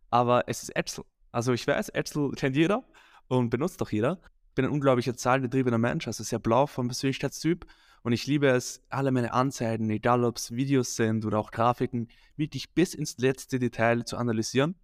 Aber 0.10 0.48
es 0.48 0.64
ist 0.64 0.76
Edsel. 0.76 1.04
Also 1.32 1.54
ich 1.54 1.66
weiß, 1.68 1.90
Edsel 1.90 2.32
kennt 2.32 2.56
jeder 2.56 2.86
und 3.28 3.50
benutzt 3.50 3.82
doch 3.82 3.92
jeder. 3.92 4.20
Bin 4.56 4.66
ein 4.66 4.72
unglaublicher 4.72 5.16
zahlgetriebener 5.16 5.78
Mensch, 5.78 6.08
also 6.08 6.24
sehr 6.24 6.40
blau 6.40 6.68
vom 6.68 6.88
Persönlichkeitstyp. 6.88 7.66
Und 8.04 8.14
ich 8.14 8.26
liebe 8.26 8.48
es, 8.48 8.82
alle 8.90 9.12
meine 9.12 9.34
Anzeigen, 9.34 9.90
egal 9.90 10.24
ob 10.24 10.38
es 10.38 10.52
Videos 10.52 10.96
sind 10.96 11.24
oder 11.26 11.40
auch 11.40 11.52
Grafiken, 11.52 12.08
wirklich 12.36 12.74
bis 12.74 12.94
ins 12.94 13.18
letzte 13.18 13.60
Detail 13.60 14.04
zu 14.06 14.18
analysieren. 14.18 14.76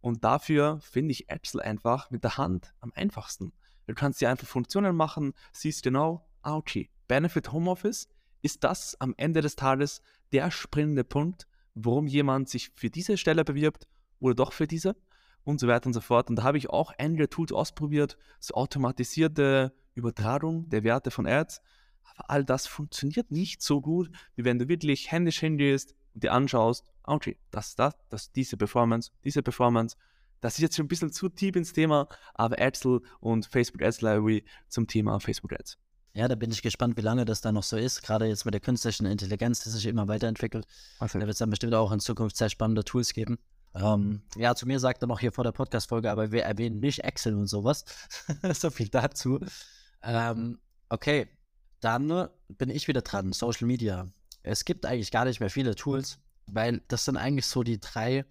Und 0.00 0.22
dafür 0.22 0.78
finde 0.80 1.12
ich 1.12 1.30
Edsel 1.30 1.60
einfach 1.60 2.10
mit 2.10 2.24
der 2.24 2.36
Hand 2.36 2.74
am 2.80 2.92
einfachsten. 2.94 3.52
Du 3.86 3.94
kannst 3.94 4.20
dir 4.20 4.28
einfach 4.28 4.46
Funktionen 4.46 4.94
machen, 4.94 5.32
siehst 5.52 5.82
genau, 5.82 6.28
ah, 6.42 6.56
okay, 6.56 6.90
Benefit 7.08 7.52
Homeoffice 7.52 8.08
ist 8.42 8.62
das 8.62 9.00
am 9.00 9.14
Ende 9.16 9.40
des 9.40 9.56
Tages 9.56 10.02
der 10.32 10.50
springende 10.50 11.04
Punkt, 11.04 11.48
warum 11.74 12.06
jemand 12.06 12.48
sich 12.48 12.70
für 12.74 12.90
diese 12.90 13.16
Stelle 13.16 13.44
bewirbt 13.44 13.88
oder 14.20 14.34
doch 14.34 14.52
für 14.52 14.66
diese 14.66 14.94
und 15.44 15.60
so 15.60 15.68
weiter 15.68 15.86
und 15.86 15.94
so 15.94 16.00
fort. 16.00 16.30
Und 16.30 16.36
da 16.36 16.42
habe 16.42 16.58
ich 16.58 16.70
auch 16.70 16.92
einige 16.98 17.28
Tools 17.28 17.52
ausprobiert, 17.52 18.16
so 18.40 18.54
automatisierte 18.54 19.72
Übertragung 19.94 20.68
der 20.68 20.84
Werte 20.84 21.10
von 21.10 21.26
Ads. 21.26 21.60
Aber 22.02 22.30
all 22.30 22.44
das 22.44 22.66
funktioniert 22.66 23.30
nicht 23.30 23.62
so 23.62 23.80
gut, 23.80 24.10
wie 24.34 24.44
wenn 24.44 24.58
du 24.58 24.68
wirklich 24.68 25.10
händisch 25.10 25.40
hingehst 25.40 25.94
und 26.14 26.22
dir 26.24 26.32
anschaust, 26.32 26.84
ah, 27.02 27.14
okay, 27.14 27.38
das, 27.50 27.74
das, 27.74 27.94
das, 28.08 28.32
diese 28.32 28.56
Performance, 28.56 29.10
diese 29.24 29.42
Performance. 29.42 29.96
Das 30.40 30.54
ist 30.54 30.60
jetzt 30.60 30.76
schon 30.76 30.84
ein 30.84 30.88
bisschen 30.88 31.12
zu 31.12 31.28
tief 31.28 31.56
ins 31.56 31.72
Thema, 31.72 32.08
aber 32.34 32.58
Edsel 32.58 33.00
und 33.20 33.46
Facebook 33.46 33.82
Ads 33.82 34.02
Library 34.02 34.44
zum 34.68 34.86
Thema 34.86 35.18
Facebook 35.18 35.52
Ads. 35.52 35.78
Ja, 36.14 36.26
da 36.26 36.34
bin 36.34 36.50
ich 36.50 36.62
gespannt, 36.62 36.96
wie 36.96 37.02
lange 37.02 37.24
das 37.24 37.40
da 37.40 37.52
noch 37.52 37.62
so 37.62 37.76
ist. 37.76 38.02
Gerade 38.02 38.26
jetzt 38.26 38.44
mit 38.44 38.54
der 38.54 38.60
künstlichen 38.60 39.06
Intelligenz, 39.06 39.62
die 39.62 39.70
sich 39.70 39.86
immer 39.86 40.08
weiterentwickelt. 40.08 40.66
Also. 40.98 41.18
Da 41.18 41.26
wird 41.26 41.34
es 41.34 41.38
dann 41.38 41.50
bestimmt 41.50 41.74
auch 41.74 41.92
in 41.92 42.00
Zukunft 42.00 42.36
sehr 42.36 42.48
spannende 42.48 42.84
Tools 42.84 43.12
geben. 43.12 43.38
Ähm, 43.74 44.22
ja, 44.36 44.54
zu 44.54 44.66
mir 44.66 44.80
sagt 44.80 45.02
er 45.02 45.08
noch 45.08 45.20
hier 45.20 45.32
vor 45.32 45.44
der 45.44 45.52
Podcast-Folge, 45.52 46.10
aber 46.10 46.32
wir 46.32 46.44
erwähnen 46.44 46.80
nicht 46.80 47.04
Excel 47.04 47.34
und 47.34 47.46
sowas. 47.46 47.84
so 48.52 48.70
viel 48.70 48.88
dazu. 48.88 49.40
Ähm, 50.02 50.58
okay, 50.88 51.28
dann 51.80 52.28
bin 52.48 52.70
ich 52.70 52.88
wieder 52.88 53.02
dran. 53.02 53.32
Social 53.32 53.66
Media. 53.66 54.08
Es 54.42 54.64
gibt 54.64 54.86
eigentlich 54.86 55.10
gar 55.10 55.24
nicht 55.24 55.40
mehr 55.40 55.50
viele 55.50 55.74
Tools, 55.74 56.18
weil 56.46 56.82
das 56.88 57.04
sind 57.04 57.16
eigentlich 57.16 57.46
so 57.46 57.62
die 57.62 57.80
drei, 57.80 58.24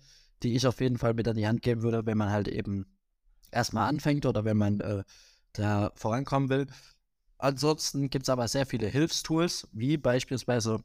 die 0.44 0.56
ich 0.56 0.68
auf 0.68 0.82
jeden 0.82 0.98
Fall 0.98 1.14
mit 1.14 1.28
an 1.28 1.36
die 1.36 1.48
Hand 1.48 1.62
geben 1.62 1.84
würde, 1.84 2.06
wenn 2.06 2.18
man 2.18 2.32
halt 2.32 2.48
eben 2.48 2.86
erstmal 3.52 3.88
anfängt 3.88 4.26
oder 4.26 4.46
wenn 4.46 4.58
man 4.58 4.80
äh, 4.80 5.04
da 5.54 5.92
vorankommen 5.96 6.50
will. 6.50 6.68
Ansonsten 7.38 8.10
gibt 8.10 8.24
es 8.24 8.30
aber 8.30 8.48
sehr 8.48 8.66
viele 8.66 8.88
Hilfstools, 8.88 9.68
wie 9.72 9.98
beispielsweise 9.98 10.84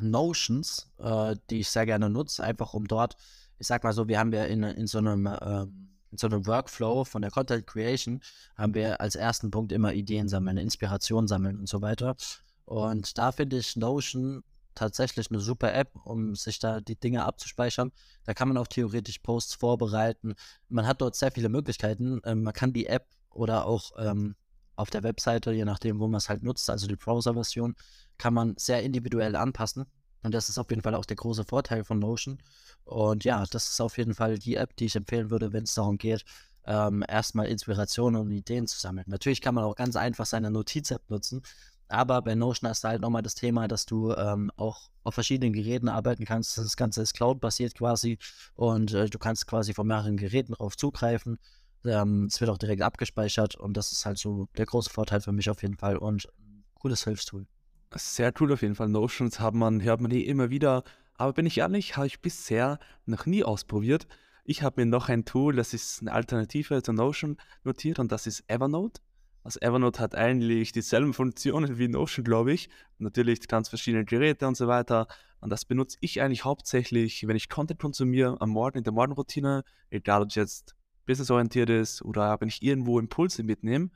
Notions, 0.00 0.90
äh, 0.98 1.36
die 1.50 1.60
ich 1.60 1.68
sehr 1.68 1.86
gerne 1.86 2.08
nutze, 2.08 2.42
einfach 2.44 2.72
um 2.74 2.86
dort, 2.86 3.16
ich 3.58 3.66
sag 3.66 3.84
mal 3.84 3.92
so, 3.92 4.08
wir 4.08 4.18
haben 4.18 4.32
ja 4.32 4.44
in, 4.44 4.62
in 4.62 4.86
so 4.86 4.98
einem 4.98 5.26
äh, 5.26 5.66
in 6.10 6.16
so 6.16 6.26
einem 6.26 6.46
Workflow 6.46 7.04
von 7.04 7.22
der 7.22 7.30
Content 7.30 7.66
Creation 7.66 8.20
haben 8.56 8.74
wir 8.74 9.00
als 9.00 9.14
ersten 9.14 9.50
Punkt 9.50 9.72
immer 9.72 9.92
Ideen 9.92 10.28
sammeln, 10.28 10.56
Inspiration 10.56 11.28
sammeln 11.28 11.58
und 11.58 11.68
so 11.68 11.82
weiter. 11.82 12.16
Und 12.64 13.18
da 13.18 13.32
finde 13.32 13.58
ich 13.58 13.76
Notion 13.76 14.42
tatsächlich 14.74 15.30
eine 15.30 15.40
super 15.40 15.74
App, 15.74 15.90
um 16.04 16.34
sich 16.34 16.58
da 16.60 16.80
die 16.80 16.98
Dinge 16.98 17.24
abzuspeichern. 17.24 17.92
Da 18.24 18.32
kann 18.34 18.48
man 18.48 18.56
auch 18.56 18.68
theoretisch 18.68 19.18
Posts 19.18 19.54
vorbereiten. 19.54 20.34
Man 20.68 20.86
hat 20.86 21.00
dort 21.00 21.16
sehr 21.16 21.32
viele 21.32 21.48
Möglichkeiten. 21.48 22.20
Ähm, 22.24 22.42
man 22.42 22.54
kann 22.54 22.72
die 22.72 22.86
App 22.86 23.06
oder 23.30 23.66
auch 23.66 23.92
ähm, 23.98 24.36
auf 24.76 24.90
der 24.90 25.02
Webseite, 25.02 25.52
je 25.52 25.64
nachdem, 25.64 25.98
wo 25.98 26.06
man 26.06 26.18
es 26.18 26.28
halt 26.28 26.42
nutzt, 26.42 26.70
also 26.70 26.86
die 26.86 26.96
Browser-Version, 26.96 27.74
kann 28.16 28.34
man 28.34 28.54
sehr 28.56 28.82
individuell 28.82 29.34
anpassen. 29.34 29.86
Und 30.22 30.34
das 30.34 30.48
ist 30.48 30.58
auf 30.58 30.70
jeden 30.70 30.82
Fall 30.82 30.94
auch 30.94 31.04
der 31.04 31.16
große 31.16 31.44
Vorteil 31.44 31.84
von 31.84 31.98
Notion. 31.98 32.38
Und 32.84 33.24
ja, 33.24 33.44
das 33.50 33.70
ist 33.70 33.80
auf 33.80 33.98
jeden 33.98 34.14
Fall 34.14 34.38
die 34.38 34.56
App, 34.56 34.74
die 34.76 34.86
ich 34.86 34.96
empfehlen 34.96 35.30
würde, 35.30 35.52
wenn 35.52 35.64
es 35.64 35.74
darum 35.74 35.98
geht, 35.98 36.24
ähm, 36.66 37.04
erstmal 37.08 37.46
Inspirationen 37.46 38.20
und 38.20 38.30
Ideen 38.30 38.66
zu 38.66 38.78
sammeln. 38.78 39.04
Natürlich 39.08 39.40
kann 39.40 39.54
man 39.54 39.64
auch 39.64 39.74
ganz 39.74 39.96
einfach 39.96 40.26
seine 40.26 40.50
Notiz-App 40.50 41.08
nutzen, 41.08 41.42
aber 41.88 42.20
bei 42.20 42.34
Notion 42.34 42.68
hast 42.68 42.84
du 42.84 42.88
halt 42.88 43.00
nochmal 43.00 43.22
das 43.22 43.34
Thema, 43.34 43.66
dass 43.68 43.86
du 43.86 44.12
ähm, 44.12 44.50
auch 44.56 44.90
auf 45.04 45.14
verschiedenen 45.14 45.54
Geräten 45.54 45.88
arbeiten 45.88 46.26
kannst. 46.26 46.58
Das 46.58 46.76
Ganze 46.76 47.00
ist 47.00 47.14
Cloud-basiert 47.14 47.74
quasi 47.74 48.18
und 48.54 48.92
äh, 48.92 49.08
du 49.08 49.18
kannst 49.18 49.46
quasi 49.46 49.72
von 49.72 49.86
mehreren 49.86 50.18
Geräten 50.18 50.52
darauf 50.52 50.76
zugreifen. 50.76 51.38
Ähm, 51.84 52.26
es 52.26 52.40
wird 52.40 52.50
auch 52.50 52.58
direkt 52.58 52.82
abgespeichert 52.82 53.56
und 53.56 53.76
das 53.76 53.92
ist 53.92 54.04
halt 54.04 54.18
so 54.18 54.48
der 54.58 54.66
große 54.66 54.90
Vorteil 54.90 55.22
für 55.22 55.32
mich 55.32 55.48
auf 55.48 55.62
jeden 55.62 55.78
Fall 55.78 55.96
und 55.96 56.28
cooles 56.74 57.04
Hilfstool. 57.04 57.46
Sehr 57.94 58.32
cool 58.40 58.52
auf 58.52 58.62
jeden 58.62 58.74
Fall. 58.74 58.88
Notions 58.88 59.40
hat 59.40 59.54
man, 59.54 59.82
hört 59.82 60.00
man 60.00 60.10
eh 60.10 60.20
immer 60.20 60.50
wieder. 60.50 60.84
Aber 61.14 61.32
bin 61.32 61.46
ich 61.46 61.58
ehrlich, 61.58 61.96
habe 61.96 62.06
ich 62.06 62.20
bisher 62.20 62.78
noch 63.06 63.26
nie 63.26 63.42
ausprobiert. 63.42 64.06
Ich 64.44 64.62
habe 64.62 64.80
mir 64.80 64.86
noch 64.86 65.08
ein 65.08 65.24
Tool, 65.24 65.56
das 65.56 65.74
ist 65.74 66.00
eine 66.00 66.12
Alternative 66.12 66.82
zu 66.82 66.92
Notion 66.92 67.36
notiert 67.64 67.98
und 67.98 68.12
das 68.12 68.26
ist 68.26 68.44
Evernote. 68.48 69.00
Also 69.42 69.60
Evernote 69.60 70.00
hat 70.00 70.14
eigentlich 70.14 70.72
dieselben 70.72 71.12
Funktionen 71.12 71.78
wie 71.78 71.88
Notion, 71.88 72.24
glaube 72.24 72.52
ich. 72.52 72.68
Natürlich 72.98 73.46
ganz 73.48 73.68
verschiedene 73.68 74.04
Geräte 74.04 74.46
und 74.46 74.56
so 74.56 74.68
weiter. 74.68 75.06
Und 75.40 75.50
das 75.50 75.64
benutze 75.64 75.98
ich 76.00 76.20
eigentlich 76.20 76.44
hauptsächlich, 76.44 77.26
wenn 77.26 77.36
ich 77.36 77.48
Content 77.48 77.80
konsumiere 77.80 78.40
am 78.40 78.50
Morgen 78.50 78.78
in 78.78 78.84
der 78.84 78.92
Morgenroutine, 78.92 79.64
egal 79.90 80.22
ob 80.22 80.28
es 80.28 80.34
jetzt 80.34 80.76
businessorientiert 81.06 81.70
ist 81.70 82.02
oder 82.02 82.40
wenn 82.40 82.48
ich 82.48 82.62
irgendwo 82.62 82.98
Impulse 82.98 83.42
mitnehme, 83.42 83.90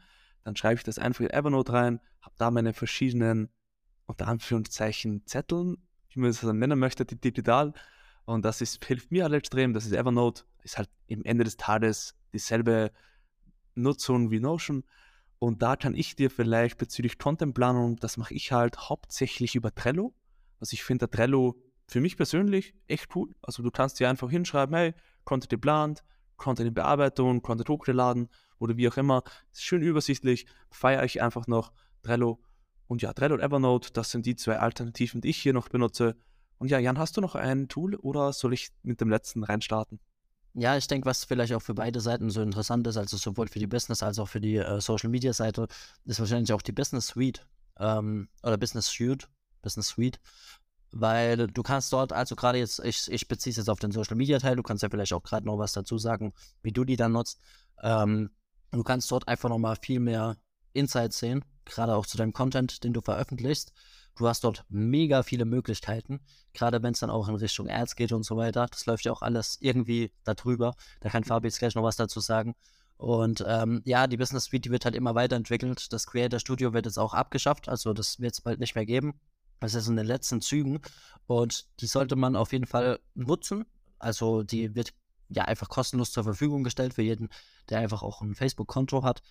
dann 0.45 0.57
schreibe 0.57 0.77
ich 0.77 0.85
das 0.85 0.99
einfach 0.99 1.21
in 1.21 1.31
Evernote 1.31 1.73
rein, 1.73 2.01
habe 2.21 2.35
da 2.39 2.51
meine 2.51 2.73
verschiedenen, 2.73 3.49
unter 4.13 4.29
Anführungszeichen, 4.29 5.27
Zetteln, 5.27 5.77
wie 6.11 6.21
man 6.21 6.31
es 6.31 6.41
dann 6.41 6.59
nennen 6.59 6.79
möchte, 6.79 7.05
die 7.05 7.21
digital. 7.21 7.73
Und 8.25 8.45
das 8.45 8.61
ist, 8.61 8.85
hilft 8.85 9.11
mir 9.11 9.25
halt 9.25 9.35
extrem. 9.35 9.73
Das 9.73 9.87
ist 9.87 9.93
Evernote, 9.93 10.45
ist 10.63 10.79
halt 10.79 10.91
im 11.07 11.25
Ende 11.25 11.45
des 11.45 11.57
Tages 11.57 12.15
dieselbe 12.33 12.93
Nutzung 13.75 14.31
wie 14.31 14.41
Notion. 14.41 14.85
Und 15.39 15.63
da 15.63 15.77
kann 15.77 15.95
ich 15.95 16.15
dir 16.15 16.31
vielleicht 16.31 16.79
bezüglich 16.79 17.19
Contentplanung, 17.19 17.97
das 17.97 18.17
mache 18.17 18.35
ich 18.35 18.53
halt 18.53 18.89
hauptsächlich 18.89 19.57
über 19.57 19.75
Trello. 19.75 20.15
Also 20.61 20.75
ich 20.75 20.85
finde 20.85 21.11
Trello 21.11 21.61
für 21.89 22.01
mich 22.01 22.17
persönlich 22.17 22.75
echt 22.87 23.17
cool. 23.17 23.35
Also 23.43 23.63
du 23.63 23.71
kannst 23.71 23.99
dir 23.99 24.09
einfach 24.09 24.31
hinschreiben, 24.31 24.77
hey, 24.77 24.95
Content 25.25 25.51
geplant, 25.51 26.05
Content 26.37 26.69
in 26.69 26.75
Bearbeitung, 26.75 27.43
Content 27.43 27.69
hochgeladen 27.69 28.29
oder 28.59 28.77
wie 28.77 28.89
auch 28.89 28.97
immer. 28.97 29.25
Ist 29.53 29.65
schön 29.65 29.83
übersichtlich, 29.83 30.47
feiere 30.71 31.05
ich 31.05 31.23
einfach 31.23 31.47
noch 31.49 31.73
Trello. 32.03 32.41
Und 32.93 33.01
ja, 33.01 33.15
Trello 33.15 33.37
und 33.37 33.41
Evernote, 33.41 33.91
das 33.95 34.11
sind 34.11 34.27
die 34.27 34.37
zwei 34.37 34.59
Alternativen, 34.59 35.23
die 35.23 35.31
ich 35.31 35.39
hier 35.39 35.55
noch 35.55 35.71
benutze. 35.71 36.15
Und 36.59 36.71
ja, 36.71 36.79
Jan, 36.79 36.99
hast 36.99 37.17
du 37.17 37.23
noch 37.23 37.35
ein 37.35 37.67
Tool 37.69 37.95
oder 37.97 38.35
soll 38.35 38.53
ich 38.53 38.69
mit 38.83 39.01
dem 39.01 39.09
letzten 39.09 39.45
reinstarten? 39.45 39.99
Ja, 40.53 40.77
ich 40.77 40.89
denke, 40.89 41.07
was 41.07 41.25
vielleicht 41.25 41.55
auch 41.55 41.63
für 41.63 41.73
beide 41.73 42.03
Seiten 42.03 42.29
so 42.29 42.43
interessant 42.43 42.87
ist, 42.87 42.99
also 42.99 43.17
sowohl 43.17 43.49
für 43.49 43.61
die 43.61 43.67
Business- 43.67 44.03
als 44.03 44.19
auch 44.19 44.29
für 44.29 44.43
die 44.43 44.57
äh, 44.57 44.79
Social-Media-Seite, 44.79 45.69
ist 46.05 46.21
wahrscheinlich 46.21 46.53
auch 46.53 46.61
die 46.61 46.73
Business 46.73 47.07
Suite 47.07 47.47
ähm, 47.79 48.29
oder 48.43 48.59
Business 48.59 48.89
Suite, 48.89 49.27
Business 49.63 49.89
Suite 49.89 50.21
weil 50.95 51.47
du 51.47 51.63
kannst 51.63 51.91
dort, 51.95 52.13
also 52.13 52.37
gerade 52.37 52.59
jetzt, 52.59 52.79
ich, 52.85 53.11
ich 53.11 53.27
beziehe 53.27 53.53
es 53.53 53.57
jetzt 53.57 53.71
auf 53.71 53.79
den 53.79 53.93
Social 53.93 54.15
Media 54.15 54.39
Teil, 54.39 54.57
du 54.57 54.63
kannst 54.63 54.83
ja 54.83 54.91
vielleicht 54.91 55.15
auch 55.15 55.23
gerade 55.23 55.47
noch 55.47 55.57
was 55.57 55.73
dazu 55.73 55.97
sagen, 55.97 56.35
wie 56.63 56.71
du 56.73 56.85
die 56.85 56.97
dann 56.97 57.13
nutzt. 57.13 57.41
Ähm, 57.83 58.29
du 58.73 58.83
kannst 58.83 59.11
dort 59.11 59.27
einfach 59.27 59.49
nochmal 59.49 59.77
viel 59.81 60.01
mehr 60.01 60.37
Insights 60.73 61.19
sehen, 61.19 61.45
gerade 61.65 61.95
auch 61.95 62.07
zu 62.07 62.17
deinem 62.17 62.33
Content, 62.33 62.85
den 62.85 62.93
du 62.93 63.01
veröffentlichst. 63.01 63.73
Du 64.17 64.29
hast 64.29 64.45
dort 64.45 64.65
mega 64.69 65.23
viele 65.23 65.45
Möglichkeiten, 65.47 66.21
gerade 66.53 66.83
wenn 66.83 66.93
es 66.93 67.01
dann 67.01 67.11
auch 67.11 67.29
in 67.29 67.35
Richtung 67.35 67.69
Ads 67.69 67.97
geht 67.97 68.13
und 68.13 68.25
so 68.25 68.37
weiter. 68.37 68.67
Das 68.71 68.85
läuft 68.85 69.05
ja 69.05 69.13
auch 69.13 69.23
alles 69.23 69.57
irgendwie 69.61 70.13
darüber. 70.25 70.75
Da 71.01 71.09
kann 71.09 71.25
Fabi 71.25 71.49
jetzt 71.49 71.59
gleich 71.59 71.75
noch 71.75 71.83
was 71.83 71.97
dazu 71.97 72.21
sagen. 72.21 72.55
Und 72.99 73.43
ähm, 73.49 73.81
ja, 73.85 74.07
die 74.07 74.17
Business 74.17 74.45
Suite, 74.45 74.67
die 74.67 74.71
wird 74.71 74.85
halt 74.85 74.95
immer 74.95 75.15
weiterentwickelt. 75.15 75.93
Das 75.93 76.07
Creator 76.07 76.39
Studio 76.39 76.73
wird 76.73 76.87
jetzt 76.87 76.99
auch 76.99 77.15
abgeschafft, 77.15 77.69
also 77.69 77.93
das 77.93 78.21
wird 78.21 78.35
es 78.35 78.41
bald 78.43 78.61
nicht 78.61 78.75
mehr 78.75 78.87
geben. 78.87 79.19
Das 79.61 79.75
ist 79.75 79.89
in 79.89 79.97
den 79.97 80.07
letzten 80.07 80.41
Zügen 80.41 80.81
und 81.27 81.67
die 81.81 81.87
sollte 81.87 82.17
man 82.17 82.37
auf 82.37 82.53
jeden 82.53 82.67
Fall 82.67 83.01
nutzen. 83.15 83.65
Also 83.99 84.43
die 84.43 84.75
wird 84.75 84.93
ja 85.29 85.45
einfach 85.45 85.69
kostenlos 85.69 86.13
zur 86.13 86.25
Verfügung 86.25 86.65
gestellt 86.65 86.95
für 86.95 87.03
jeden, 87.03 87.29
der 87.71 87.79
einfach 87.79 88.03
auch 88.03 88.23
ein 88.23 88.35
Facebook-Konto 88.35 89.03
hat. 89.03 89.23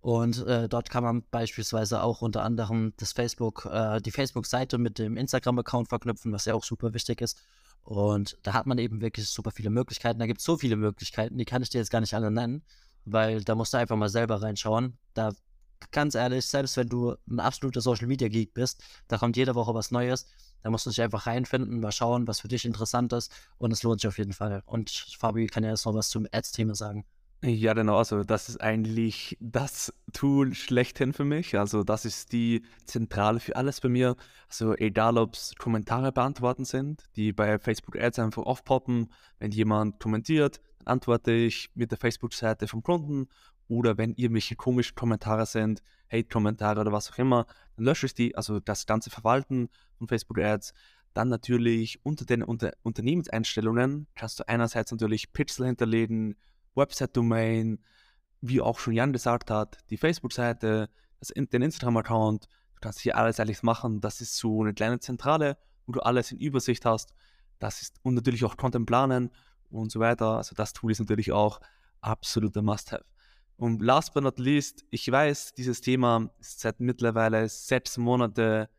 Und 0.00 0.46
äh, 0.46 0.68
dort 0.68 0.90
kann 0.90 1.02
man 1.02 1.24
beispielsweise 1.30 2.02
auch 2.02 2.22
unter 2.22 2.42
anderem 2.42 2.92
das 2.98 3.12
Facebook, 3.12 3.66
äh, 3.70 4.00
die 4.00 4.12
Facebook-Seite 4.12 4.78
mit 4.78 4.98
dem 4.98 5.16
Instagram-Account 5.16 5.88
verknüpfen, 5.88 6.32
was 6.32 6.44
ja 6.44 6.54
auch 6.54 6.64
super 6.64 6.94
wichtig 6.94 7.20
ist. 7.20 7.38
Und 7.82 8.38
da 8.42 8.52
hat 8.52 8.66
man 8.66 8.78
eben 8.78 9.00
wirklich 9.00 9.28
super 9.28 9.50
viele 9.50 9.70
Möglichkeiten. 9.70 10.18
Da 10.18 10.26
gibt 10.26 10.40
es 10.40 10.44
so 10.44 10.56
viele 10.56 10.76
Möglichkeiten, 10.76 11.38
die 11.38 11.44
kann 11.44 11.62
ich 11.62 11.70
dir 11.70 11.78
jetzt 11.78 11.90
gar 11.90 12.00
nicht 12.00 12.14
alle 12.14 12.30
nennen, 12.30 12.62
weil 13.04 13.42
da 13.42 13.54
musst 13.54 13.72
du 13.72 13.78
einfach 13.78 13.96
mal 13.96 14.08
selber 14.08 14.40
reinschauen. 14.42 14.98
Da 15.14 15.32
ganz 15.90 16.14
ehrlich, 16.14 16.46
selbst 16.46 16.76
wenn 16.76 16.88
du 16.88 17.14
ein 17.28 17.40
absoluter 17.40 17.80
Social 17.80 18.06
Media 18.06 18.28
Geek 18.28 18.54
bist, 18.54 18.82
da 19.08 19.18
kommt 19.18 19.36
jede 19.36 19.54
Woche 19.54 19.74
was 19.74 19.90
Neues. 19.90 20.26
Da 20.62 20.70
musst 20.70 20.86
du 20.86 20.90
dich 20.90 21.00
einfach 21.00 21.26
reinfinden, 21.26 21.80
mal 21.80 21.92
schauen, 21.92 22.26
was 22.26 22.40
für 22.40 22.48
dich 22.48 22.64
interessant 22.64 23.12
ist. 23.12 23.32
Und 23.58 23.72
es 23.72 23.82
lohnt 23.82 24.00
sich 24.00 24.08
auf 24.08 24.18
jeden 24.18 24.32
Fall. 24.32 24.62
Und 24.66 24.90
Fabi 25.18 25.46
kann 25.46 25.64
ja 25.64 25.70
jetzt 25.70 25.86
noch 25.86 25.94
was 25.94 26.08
zum 26.08 26.26
Ads-Thema 26.30 26.74
sagen. 26.74 27.04
Ja, 27.44 27.72
genau. 27.72 27.98
Also, 27.98 28.24
das 28.24 28.48
ist 28.48 28.60
eigentlich 28.60 29.36
das 29.40 29.94
Tool 30.12 30.54
schlechthin 30.54 31.12
für 31.12 31.24
mich. 31.24 31.56
Also, 31.56 31.84
das 31.84 32.04
ist 32.04 32.32
die 32.32 32.62
Zentrale 32.84 33.38
für 33.38 33.54
alles 33.54 33.80
bei 33.80 33.88
mir. 33.88 34.16
Also, 34.48 34.74
egal 34.74 35.16
ob 35.18 35.34
es 35.34 35.54
Kommentare 35.56 36.10
beantworten 36.10 36.64
sind, 36.64 37.04
die 37.14 37.32
bei 37.32 37.60
Facebook 37.60 37.96
Ads 37.96 38.18
einfach 38.18 38.42
aufpoppen. 38.42 39.12
Wenn 39.38 39.52
jemand 39.52 40.00
kommentiert, 40.00 40.60
dann 40.78 40.94
antworte 40.94 41.30
ich 41.30 41.70
mit 41.74 41.92
der 41.92 41.98
Facebook-Seite 41.98 42.66
vom 42.66 42.82
Kunden 42.82 43.28
oder 43.68 43.96
wenn 43.98 44.14
irgendwelche 44.14 44.56
komischen 44.56 44.96
Kommentare 44.96 45.46
sind, 45.46 45.82
Hate-Kommentare 46.10 46.80
oder 46.80 46.90
was 46.90 47.12
auch 47.12 47.18
immer, 47.18 47.46
dann 47.76 47.84
lösche 47.84 48.06
ich 48.06 48.14
die, 48.14 48.34
also 48.34 48.58
das 48.58 48.86
ganze 48.86 49.10
Verwalten 49.10 49.68
von 49.98 50.08
Facebook 50.08 50.38
Ads. 50.38 50.72
Dann 51.14 51.28
natürlich 51.28 52.00
unter 52.02 52.24
den 52.24 52.42
unter 52.42 52.72
Unternehmenseinstellungen 52.82 54.08
kannst 54.16 54.40
du 54.40 54.48
einerseits 54.48 54.90
natürlich 54.90 55.32
Pixel 55.32 55.66
hinterlegen, 55.66 56.34
Website-Domain, 56.74 57.82
wie 58.40 58.60
auch 58.60 58.78
schon 58.78 58.94
Jan 58.94 59.12
gesagt 59.12 59.50
hat, 59.50 59.78
die 59.90 59.96
Facebook-Seite, 59.96 60.90
den 61.36 61.62
Instagram-Account. 61.62 62.44
Du 62.44 62.80
kannst 62.80 63.00
hier 63.00 63.16
alles 63.16 63.40
eigentlich 63.40 63.62
machen. 63.62 64.00
Das 64.00 64.20
ist 64.20 64.36
so 64.36 64.62
eine 64.62 64.72
kleine 64.72 65.00
Zentrale, 65.00 65.56
wo 65.86 65.92
du 65.92 66.00
alles 66.00 66.30
in 66.30 66.38
Übersicht 66.38 66.84
hast. 66.84 67.14
Das 67.58 67.82
ist 67.82 67.96
und 68.02 68.14
natürlich 68.14 68.44
auch 68.44 68.56
Content 68.56 68.86
planen 68.86 69.30
und 69.70 69.90
so 69.90 69.98
weiter. 69.98 70.36
Also 70.36 70.54
das 70.54 70.72
Tool 70.72 70.92
ist 70.92 71.00
natürlich 71.00 71.32
auch 71.32 71.60
absoluter 72.00 72.62
Must-Have. 72.62 73.04
Und 73.56 73.82
last 73.82 74.14
but 74.14 74.22
not 74.22 74.38
least, 74.38 74.84
ich 74.90 75.10
weiß, 75.10 75.54
dieses 75.54 75.80
Thema 75.80 76.30
ist 76.38 76.60
seit 76.60 76.78
mittlerweile 76.78 77.48
sechs 77.48 77.98
Monate 77.98 78.70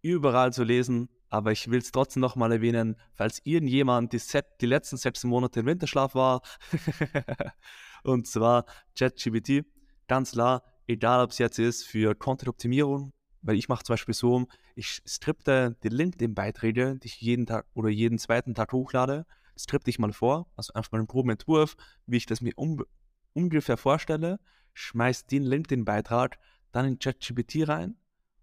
überall 0.00 0.54
zu 0.54 0.64
lesen, 0.64 1.10
aber 1.28 1.52
ich 1.52 1.70
will 1.70 1.78
es 1.78 1.92
trotzdem 1.92 2.20
nochmal 2.20 2.52
erwähnen, 2.52 2.96
falls 3.14 3.40
irgendjemand 3.44 4.12
die, 4.12 4.18
Set, 4.18 4.46
die 4.60 4.66
letzten 4.66 4.96
sechs 4.96 5.24
Monate 5.24 5.60
im 5.60 5.66
Winterschlaf 5.66 6.14
war. 6.14 6.42
und 8.04 8.26
zwar 8.26 8.64
ChatGPT. 8.98 9.64
Ganz 10.08 10.32
klar, 10.32 10.62
egal 10.86 11.24
ob 11.24 11.30
es 11.30 11.38
jetzt 11.38 11.58
ist 11.58 11.84
für 11.84 12.14
Content-Optimierung, 12.14 13.12
weil 13.42 13.56
ich 13.56 13.68
mache 13.68 13.84
zum 13.84 13.94
Beispiel 13.94 14.14
so, 14.14 14.46
ich 14.74 15.02
skripte 15.06 15.76
die 15.82 15.88
LinkedIn-Beiträge, 15.88 16.96
die 16.96 17.06
ich 17.06 17.20
jeden 17.20 17.46
Tag 17.46 17.66
oder 17.74 17.88
jeden 17.88 18.18
zweiten 18.18 18.54
Tag 18.54 18.72
hochlade, 18.72 19.26
skripte 19.58 19.90
ich 19.90 19.98
mal 19.98 20.12
vor, 20.12 20.50
also 20.56 20.72
einfach 20.74 20.92
mal 20.92 20.98
einen 20.98 21.06
Probenentwurf, 21.06 21.76
wie 22.06 22.18
ich 22.18 22.26
das 22.26 22.40
mir 22.40 22.52
um, 22.56 22.84
ungefähr 23.32 23.76
vorstelle, 23.76 24.38
schmeiß 24.74 25.26
den 25.26 25.42
LinkedIn-Beitrag 25.42 26.38
dann 26.72 26.86
in 26.86 26.98
ChatGPT 26.98 27.66
rein 27.66 27.96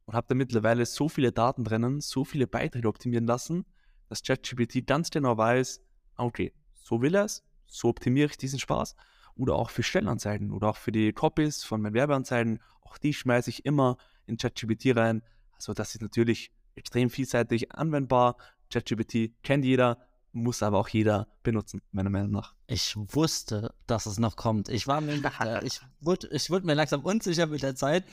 und 0.05 0.15
habe 0.15 0.27
da 0.27 0.35
mittlerweile 0.35 0.85
so 0.85 1.09
viele 1.09 1.31
Daten 1.31 1.63
drinnen, 1.63 2.01
so 2.01 2.25
viele 2.25 2.47
Beiträge 2.47 2.87
optimieren 2.87 3.25
lassen, 3.25 3.65
dass 4.09 4.23
ChatGPT 4.23 4.85
ganz 4.85 5.09
genau 5.09 5.37
weiß, 5.37 5.81
okay, 6.17 6.53
so 6.73 7.01
will 7.01 7.15
er 7.15 7.25
es, 7.25 7.43
so 7.67 7.89
optimiere 7.89 8.29
ich 8.29 8.37
diesen 8.37 8.59
Spaß. 8.59 8.95
Oder 9.35 9.55
auch 9.55 9.71
für 9.71 9.81
Stellenanzeigen 9.81 10.51
oder 10.51 10.69
auch 10.69 10.77
für 10.77 10.91
die 10.91 11.11
Copies 11.11 11.63
von 11.63 11.81
meinen 11.81 11.95
Werbeanzeigen, 11.95 12.59
auch 12.81 12.97
die 12.97 13.13
schmeiße 13.13 13.49
ich 13.49 13.65
immer 13.65 13.97
in 14.27 14.37
ChatGPT 14.37 14.95
rein. 14.95 15.23
Also 15.55 15.73
das 15.73 15.95
ist 15.95 16.01
natürlich 16.01 16.51
extrem 16.75 17.09
vielseitig 17.09 17.71
anwendbar. 17.71 18.37
ChatGPT 18.71 19.31
kennt 19.41 19.65
jeder, 19.65 19.97
muss 20.31 20.61
aber 20.61 20.79
auch 20.79 20.89
jeder 20.89 21.27
benutzen, 21.43 21.81
meiner 21.91 22.09
Meinung 22.09 22.31
nach. 22.31 22.53
Ich 22.67 22.95
wusste, 22.95 23.73
dass 23.87 24.05
es 24.05 24.19
noch 24.19 24.35
kommt. 24.35 24.69
Ich 24.69 24.87
war 24.87 25.01
mir, 25.01 25.15
ich 25.63 25.81
wurde, 25.99 26.27
ich 26.31 26.49
wurde 26.49 26.65
mir 26.65 26.73
langsam 26.73 27.01
unsicher 27.01 27.47
mit 27.47 27.63
der 27.63 27.75
Zeit, 27.75 28.03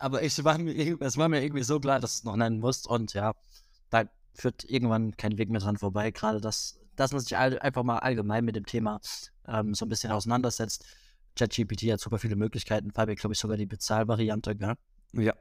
aber 0.00 0.22
ich 0.22 0.42
war 0.44 0.58
mir, 0.58 1.00
es 1.00 1.16
war 1.16 1.28
mir 1.28 1.42
irgendwie 1.42 1.62
so 1.62 1.78
klar, 1.78 2.00
dass 2.00 2.16
es 2.16 2.24
noch 2.24 2.36
nennen 2.36 2.58
muss 2.58 2.86
und 2.86 3.14
ja, 3.14 3.34
da 3.90 4.04
führt 4.34 4.64
irgendwann 4.64 5.16
kein 5.16 5.38
Weg 5.38 5.50
mehr 5.50 5.60
dran 5.60 5.76
vorbei. 5.76 6.10
Gerade 6.10 6.40
das, 6.40 6.78
dass 6.96 7.12
man 7.12 7.20
sich 7.20 7.36
einfach 7.36 7.82
mal 7.82 7.98
allgemein 7.98 8.44
mit 8.44 8.56
dem 8.56 8.66
Thema 8.66 9.00
ähm, 9.46 9.74
so 9.74 9.84
ein 9.84 9.88
bisschen 9.88 10.10
auseinandersetzt. 10.12 10.84
ChatGPT 11.36 11.92
hat 11.92 12.00
super 12.00 12.18
viele 12.18 12.36
Möglichkeiten, 12.36 12.90
Fabi, 12.92 13.14
glaube 13.14 13.34
ich, 13.34 13.38
sogar 13.38 13.56
die 13.56 13.66
Bezahlvariante, 13.66 14.56
gell? 14.56 14.74
Ja. 15.12 15.34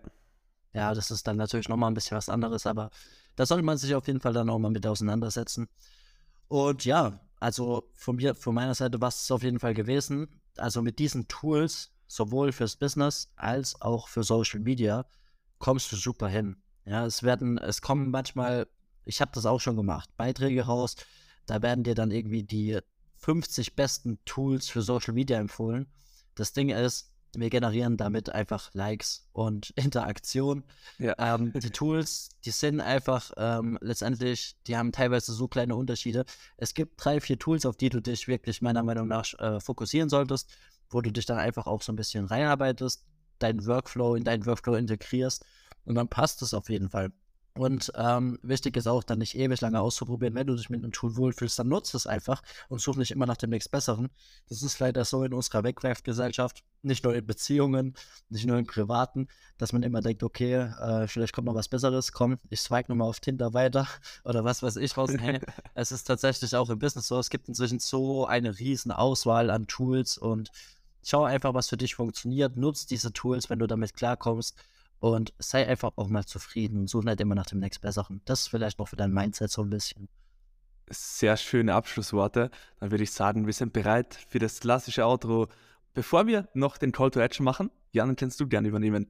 Ja, 0.74 0.94
das 0.94 1.10
ist 1.10 1.26
dann 1.26 1.38
natürlich 1.38 1.68
nochmal 1.68 1.90
ein 1.90 1.96
bisschen 1.96 2.16
was 2.16 2.30
anderes, 2.30 2.68
aber 2.68 2.92
da 3.36 3.46
sollte 3.46 3.64
man 3.64 3.78
sich 3.78 3.96
auf 3.96 4.06
jeden 4.08 4.20
Fall 4.20 4.34
dann 4.34 4.50
auch 4.50 4.60
mal 4.60 4.70
mit 4.70 4.86
auseinandersetzen. 4.86 5.68
Und 6.48 6.86
ja, 6.86 7.20
also 7.40 7.90
von 7.94 8.18
mir, 8.18 8.36
von 8.36 8.54
meiner 8.54 8.76
Seite 8.76 9.02
war 9.02 9.10
es 9.10 9.32
auf 9.32 9.44
jeden 9.44 9.60
Fall 9.60 9.74
gewesen. 9.74 10.28
Also 10.58 10.82
mit 10.82 11.00
diesen 11.00 11.28
Tools, 11.28 11.92
sowohl 12.10 12.52
fürs 12.52 12.76
Business 12.76 13.32
als 13.36 13.82
auch 13.82 14.10
für 14.10 14.24
Social 14.24 14.60
Media, 14.60 15.06
kommst 15.60 15.92
du 15.92 15.96
super 15.96 16.28
hin. 16.28 16.58
Ja, 16.86 17.06
es 17.06 17.24
werden, 17.24 17.58
es 17.58 17.82
kommen 17.82 18.10
manchmal, 18.10 18.68
ich 19.06 19.22
habe 19.22 19.32
das 19.34 19.46
auch 19.46 19.62
schon 19.62 19.78
gemacht, 19.78 20.10
Beiträge 20.18 20.64
raus, 20.64 20.96
da 21.46 21.62
werden 21.62 21.84
dir 21.84 21.96
dann 21.96 22.12
irgendwie 22.12 22.44
die 22.44 22.80
50 23.18 23.76
besten 23.76 24.20
Tools 24.26 24.70
für 24.70 24.82
Social 24.82 25.14
Media 25.14 25.38
empfohlen. 25.38 25.88
Das 26.36 26.52
Ding 26.52 26.70
ist, 26.70 27.14
wir 27.36 27.52
generieren 27.52 27.96
damit 27.96 28.32
einfach 28.32 28.74
Likes 28.74 29.30
und 29.34 29.70
Interaktion. 29.76 30.64
Ja. 30.98 31.14
Ähm, 31.18 31.54
die 31.54 31.70
Tools, 31.70 32.30
die 32.44 32.52
sind 32.52 32.82
einfach 32.82 33.32
ähm, 33.38 33.78
letztendlich, 33.82 34.56
die 34.66 34.78
haben 34.78 34.92
teilweise 34.92 35.34
so 35.34 35.48
kleine 35.48 35.76
Unterschiede. 35.76 36.26
Es 36.58 36.74
gibt 36.74 37.04
drei, 37.04 37.22
vier 37.22 37.38
Tools, 37.38 37.68
auf 37.68 37.78
die 37.78 37.90
du 37.90 38.02
dich 38.02 38.28
wirklich 38.28 38.64
meiner 38.64 38.82
Meinung 38.82 39.08
nach 39.08 39.32
äh, 39.38 39.60
fokussieren 39.60 40.10
solltest, 40.10 40.50
wo 40.90 41.02
du 41.02 41.12
dich 41.12 41.26
dann 41.26 41.38
einfach 41.38 41.68
auch 41.68 41.82
so 41.82 41.92
ein 41.92 41.96
bisschen 41.96 42.26
reinarbeitest, 42.26 43.06
deinen 43.40 43.66
Workflow 43.66 44.16
in 44.16 44.24
deinen 44.24 44.46
Workflow 44.46 44.76
integrierst 44.76 45.46
und 45.86 45.96
dann 45.96 46.08
passt 46.08 46.42
es 46.42 46.54
auf 46.54 46.70
jeden 46.70 46.90
Fall. 46.90 47.12
Und 47.60 47.92
ähm, 47.96 48.40
wichtig 48.42 48.78
ist 48.78 48.88
auch, 48.88 49.04
dann 49.04 49.20
nicht 49.20 49.36
ewig 49.36 49.60
lange 49.60 49.82
auszuprobieren. 49.82 50.34
Wenn 50.36 50.48
du 50.48 50.56
dich 50.56 50.70
mit 50.70 50.82
einem 50.82 50.94
Tool 50.94 51.18
wohlfühlst, 51.18 51.60
dann 51.60 51.68
nutzt 51.68 51.94
es 51.94 52.08
einfach 52.08 52.42
und 52.70 52.80
such 52.80 52.96
nicht 52.96 53.12
immer 53.12 53.26
nach 53.26 53.36
dem 53.36 53.50
nächstbesseren. 53.50 54.08
Das 54.48 54.64
ist 54.64 54.80
leider 54.80 55.04
so 55.04 55.24
in 55.26 55.34
unserer 55.34 55.64
Wegwerfgesellschaft, 55.66 56.64
nicht 56.84 57.04
nur 57.04 57.16
in 57.16 57.26
Beziehungen, 57.26 57.96
nicht 58.30 58.46
nur 58.46 58.58
in 58.58 58.66
privaten, 58.66 59.28
dass 59.58 59.74
man 59.74 59.84
immer 59.84 60.00
denkt, 60.00 60.24
okay, 60.24 60.54
äh, 60.54 61.08
vielleicht 61.08 61.34
kommt 61.34 61.48
noch 61.48 61.56
was 61.56 61.68
Besseres, 61.68 62.14
komm, 62.14 62.38
ich 62.50 62.62
swipe 62.62 62.90
nochmal 62.90 63.10
auf 63.10 63.20
Tinder 63.20 63.54
weiter 63.54 63.88
oder 64.24 64.46
was 64.46 64.64
weiß 64.64 64.78
ich 64.78 64.96
was. 64.96 65.12
Hey, 65.18 65.42
es 65.74 65.92
ist 65.92 66.06
tatsächlich 66.06 66.56
auch 66.56 66.70
im 66.70 66.80
Business 66.80 67.08
so, 67.08 67.20
es 67.20 67.30
gibt 67.30 67.50
inzwischen 67.50 67.80
so 67.80 68.26
eine 68.26 68.58
riesen 68.58 68.94
Auswahl 68.94 69.50
an 69.50 69.68
Tools 69.68 70.18
und 70.18 70.50
schau 71.04 71.24
einfach, 71.24 71.54
was 71.54 71.70
für 71.70 71.78
dich 71.78 71.96
funktioniert, 71.96 72.58
nutzt 72.58 72.92
diese 72.92 73.14
Tools, 73.14 73.50
wenn 73.50 73.60
du 73.60 73.68
damit 73.68 73.94
klarkommst 73.94 74.56
und 75.00 75.34
sei 75.40 75.68
einfach 75.68 75.92
auch 75.96 76.08
mal 76.08 76.26
zufrieden 76.26 76.82
und 76.82 76.90
such 76.90 77.04
nicht 77.04 77.22
immer 77.22 77.36
nach 77.36 77.46
dem 77.46 77.60
nächstbesseren. 77.60 78.22
Das 78.26 78.42
ist 78.42 78.48
vielleicht 78.50 78.80
noch 78.80 78.88
für 78.88 78.96
dein 78.96 79.12
Mindset 79.12 79.52
so 79.52 79.64
ein 79.64 79.70
bisschen. 79.70 80.10
Sehr 80.90 81.38
schöne 81.38 81.74
Abschlussworte. 81.74 82.50
Dann 82.80 82.92
würde 82.92 83.04
ich 83.04 83.12
sagen, 83.12 83.46
wir 83.46 83.54
sind 83.54 83.74
bereit 83.74 84.16
für 84.28 84.40
das 84.40 84.60
klassische 84.60 85.06
Outro. 85.06 85.48
Bevor 85.94 86.28
wir 86.28 86.48
noch 86.54 86.78
den 86.78 86.92
Call 86.92 87.12
to 87.12 87.20
Action 87.20 87.44
machen, 87.44 87.70
Jan, 87.92 88.16
kannst 88.16 88.40
du 88.40 88.48
gerne 88.48 88.68
übernehmen. 88.68 89.08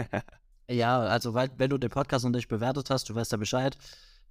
ja, 0.70 1.00
also 1.00 1.34
weil, 1.34 1.50
wenn 1.56 1.70
du 1.70 1.78
den 1.78 1.90
Podcast 1.90 2.24
noch 2.24 2.32
nicht 2.32 2.48
bewertet 2.48 2.90
hast, 2.90 3.08
du 3.08 3.14
weißt 3.14 3.32
ja 3.32 3.38
Bescheid, 3.38 3.76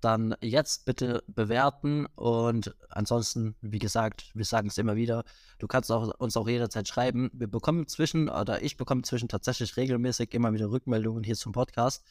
dann 0.01 0.35
jetzt 0.41 0.85
bitte 0.85 1.23
bewerten 1.27 2.05
und 2.15 2.75
ansonsten, 2.89 3.55
wie 3.61 3.79
gesagt, 3.79 4.31
wir 4.33 4.45
sagen 4.45 4.67
es 4.67 4.77
immer 4.77 4.95
wieder, 4.95 5.23
du 5.59 5.67
kannst 5.67 5.91
auch, 5.91 6.13
uns 6.19 6.37
auch 6.37 6.47
jederzeit 6.47 6.87
schreiben. 6.87 7.31
Wir 7.33 7.47
bekommen 7.47 7.87
zwischen, 7.87 8.29
oder 8.29 8.61
ich 8.61 8.77
bekomme 8.77 9.01
zwischen 9.01 9.29
tatsächlich 9.29 9.77
regelmäßig 9.77 10.33
immer 10.33 10.53
wieder 10.53 10.69
Rückmeldungen 10.69 11.23
hier 11.23 11.35
zum 11.35 11.53
Podcast. 11.53 12.03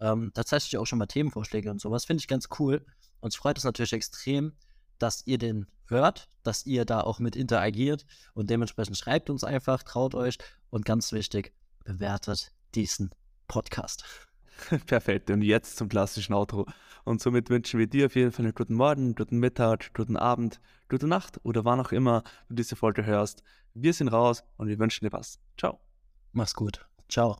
Ähm, 0.00 0.32
tatsächlich 0.34 0.78
auch 0.78 0.86
schon 0.86 0.98
mal 0.98 1.06
Themenvorschläge 1.06 1.70
und 1.70 1.80
sowas. 1.80 2.04
Finde 2.04 2.20
ich 2.20 2.28
ganz 2.28 2.48
cool. 2.58 2.84
Uns 3.20 3.36
freut 3.36 3.58
es 3.58 3.64
natürlich 3.64 3.92
extrem, 3.92 4.52
dass 4.98 5.26
ihr 5.26 5.38
den 5.38 5.66
hört, 5.86 6.28
dass 6.42 6.64
ihr 6.64 6.84
da 6.84 7.02
auch 7.02 7.18
mit 7.18 7.36
interagiert 7.36 8.06
und 8.34 8.50
dementsprechend 8.50 8.96
schreibt 8.96 9.30
uns 9.30 9.44
einfach, 9.44 9.82
traut 9.82 10.14
euch 10.14 10.38
und 10.70 10.84
ganz 10.84 11.12
wichtig, 11.12 11.52
bewertet 11.84 12.52
diesen 12.74 13.10
Podcast. 13.46 14.31
Perfekt. 14.86 15.30
Und 15.30 15.42
jetzt 15.42 15.76
zum 15.76 15.88
klassischen 15.88 16.34
Outro. 16.34 16.66
Und 17.04 17.20
somit 17.20 17.50
wünschen 17.50 17.80
wir 17.80 17.86
dir 17.86 18.06
auf 18.06 18.14
jeden 18.14 18.32
Fall 18.32 18.44
einen 18.44 18.54
guten 18.54 18.74
Morgen, 18.74 19.14
guten 19.14 19.38
Mittag, 19.38 19.92
guten 19.94 20.16
Abend, 20.16 20.60
gute 20.88 21.06
Nacht 21.06 21.40
oder 21.42 21.64
wann 21.64 21.80
auch 21.80 21.92
immer 21.92 22.22
du 22.48 22.54
diese 22.54 22.76
Folge 22.76 23.04
hörst. 23.04 23.42
Wir 23.74 23.92
sind 23.92 24.08
raus 24.08 24.44
und 24.56 24.68
wir 24.68 24.78
wünschen 24.78 25.04
dir 25.04 25.12
was. 25.12 25.38
Ciao. 25.58 25.80
Mach's 26.32 26.54
gut. 26.54 26.86
Ciao. 27.08 27.38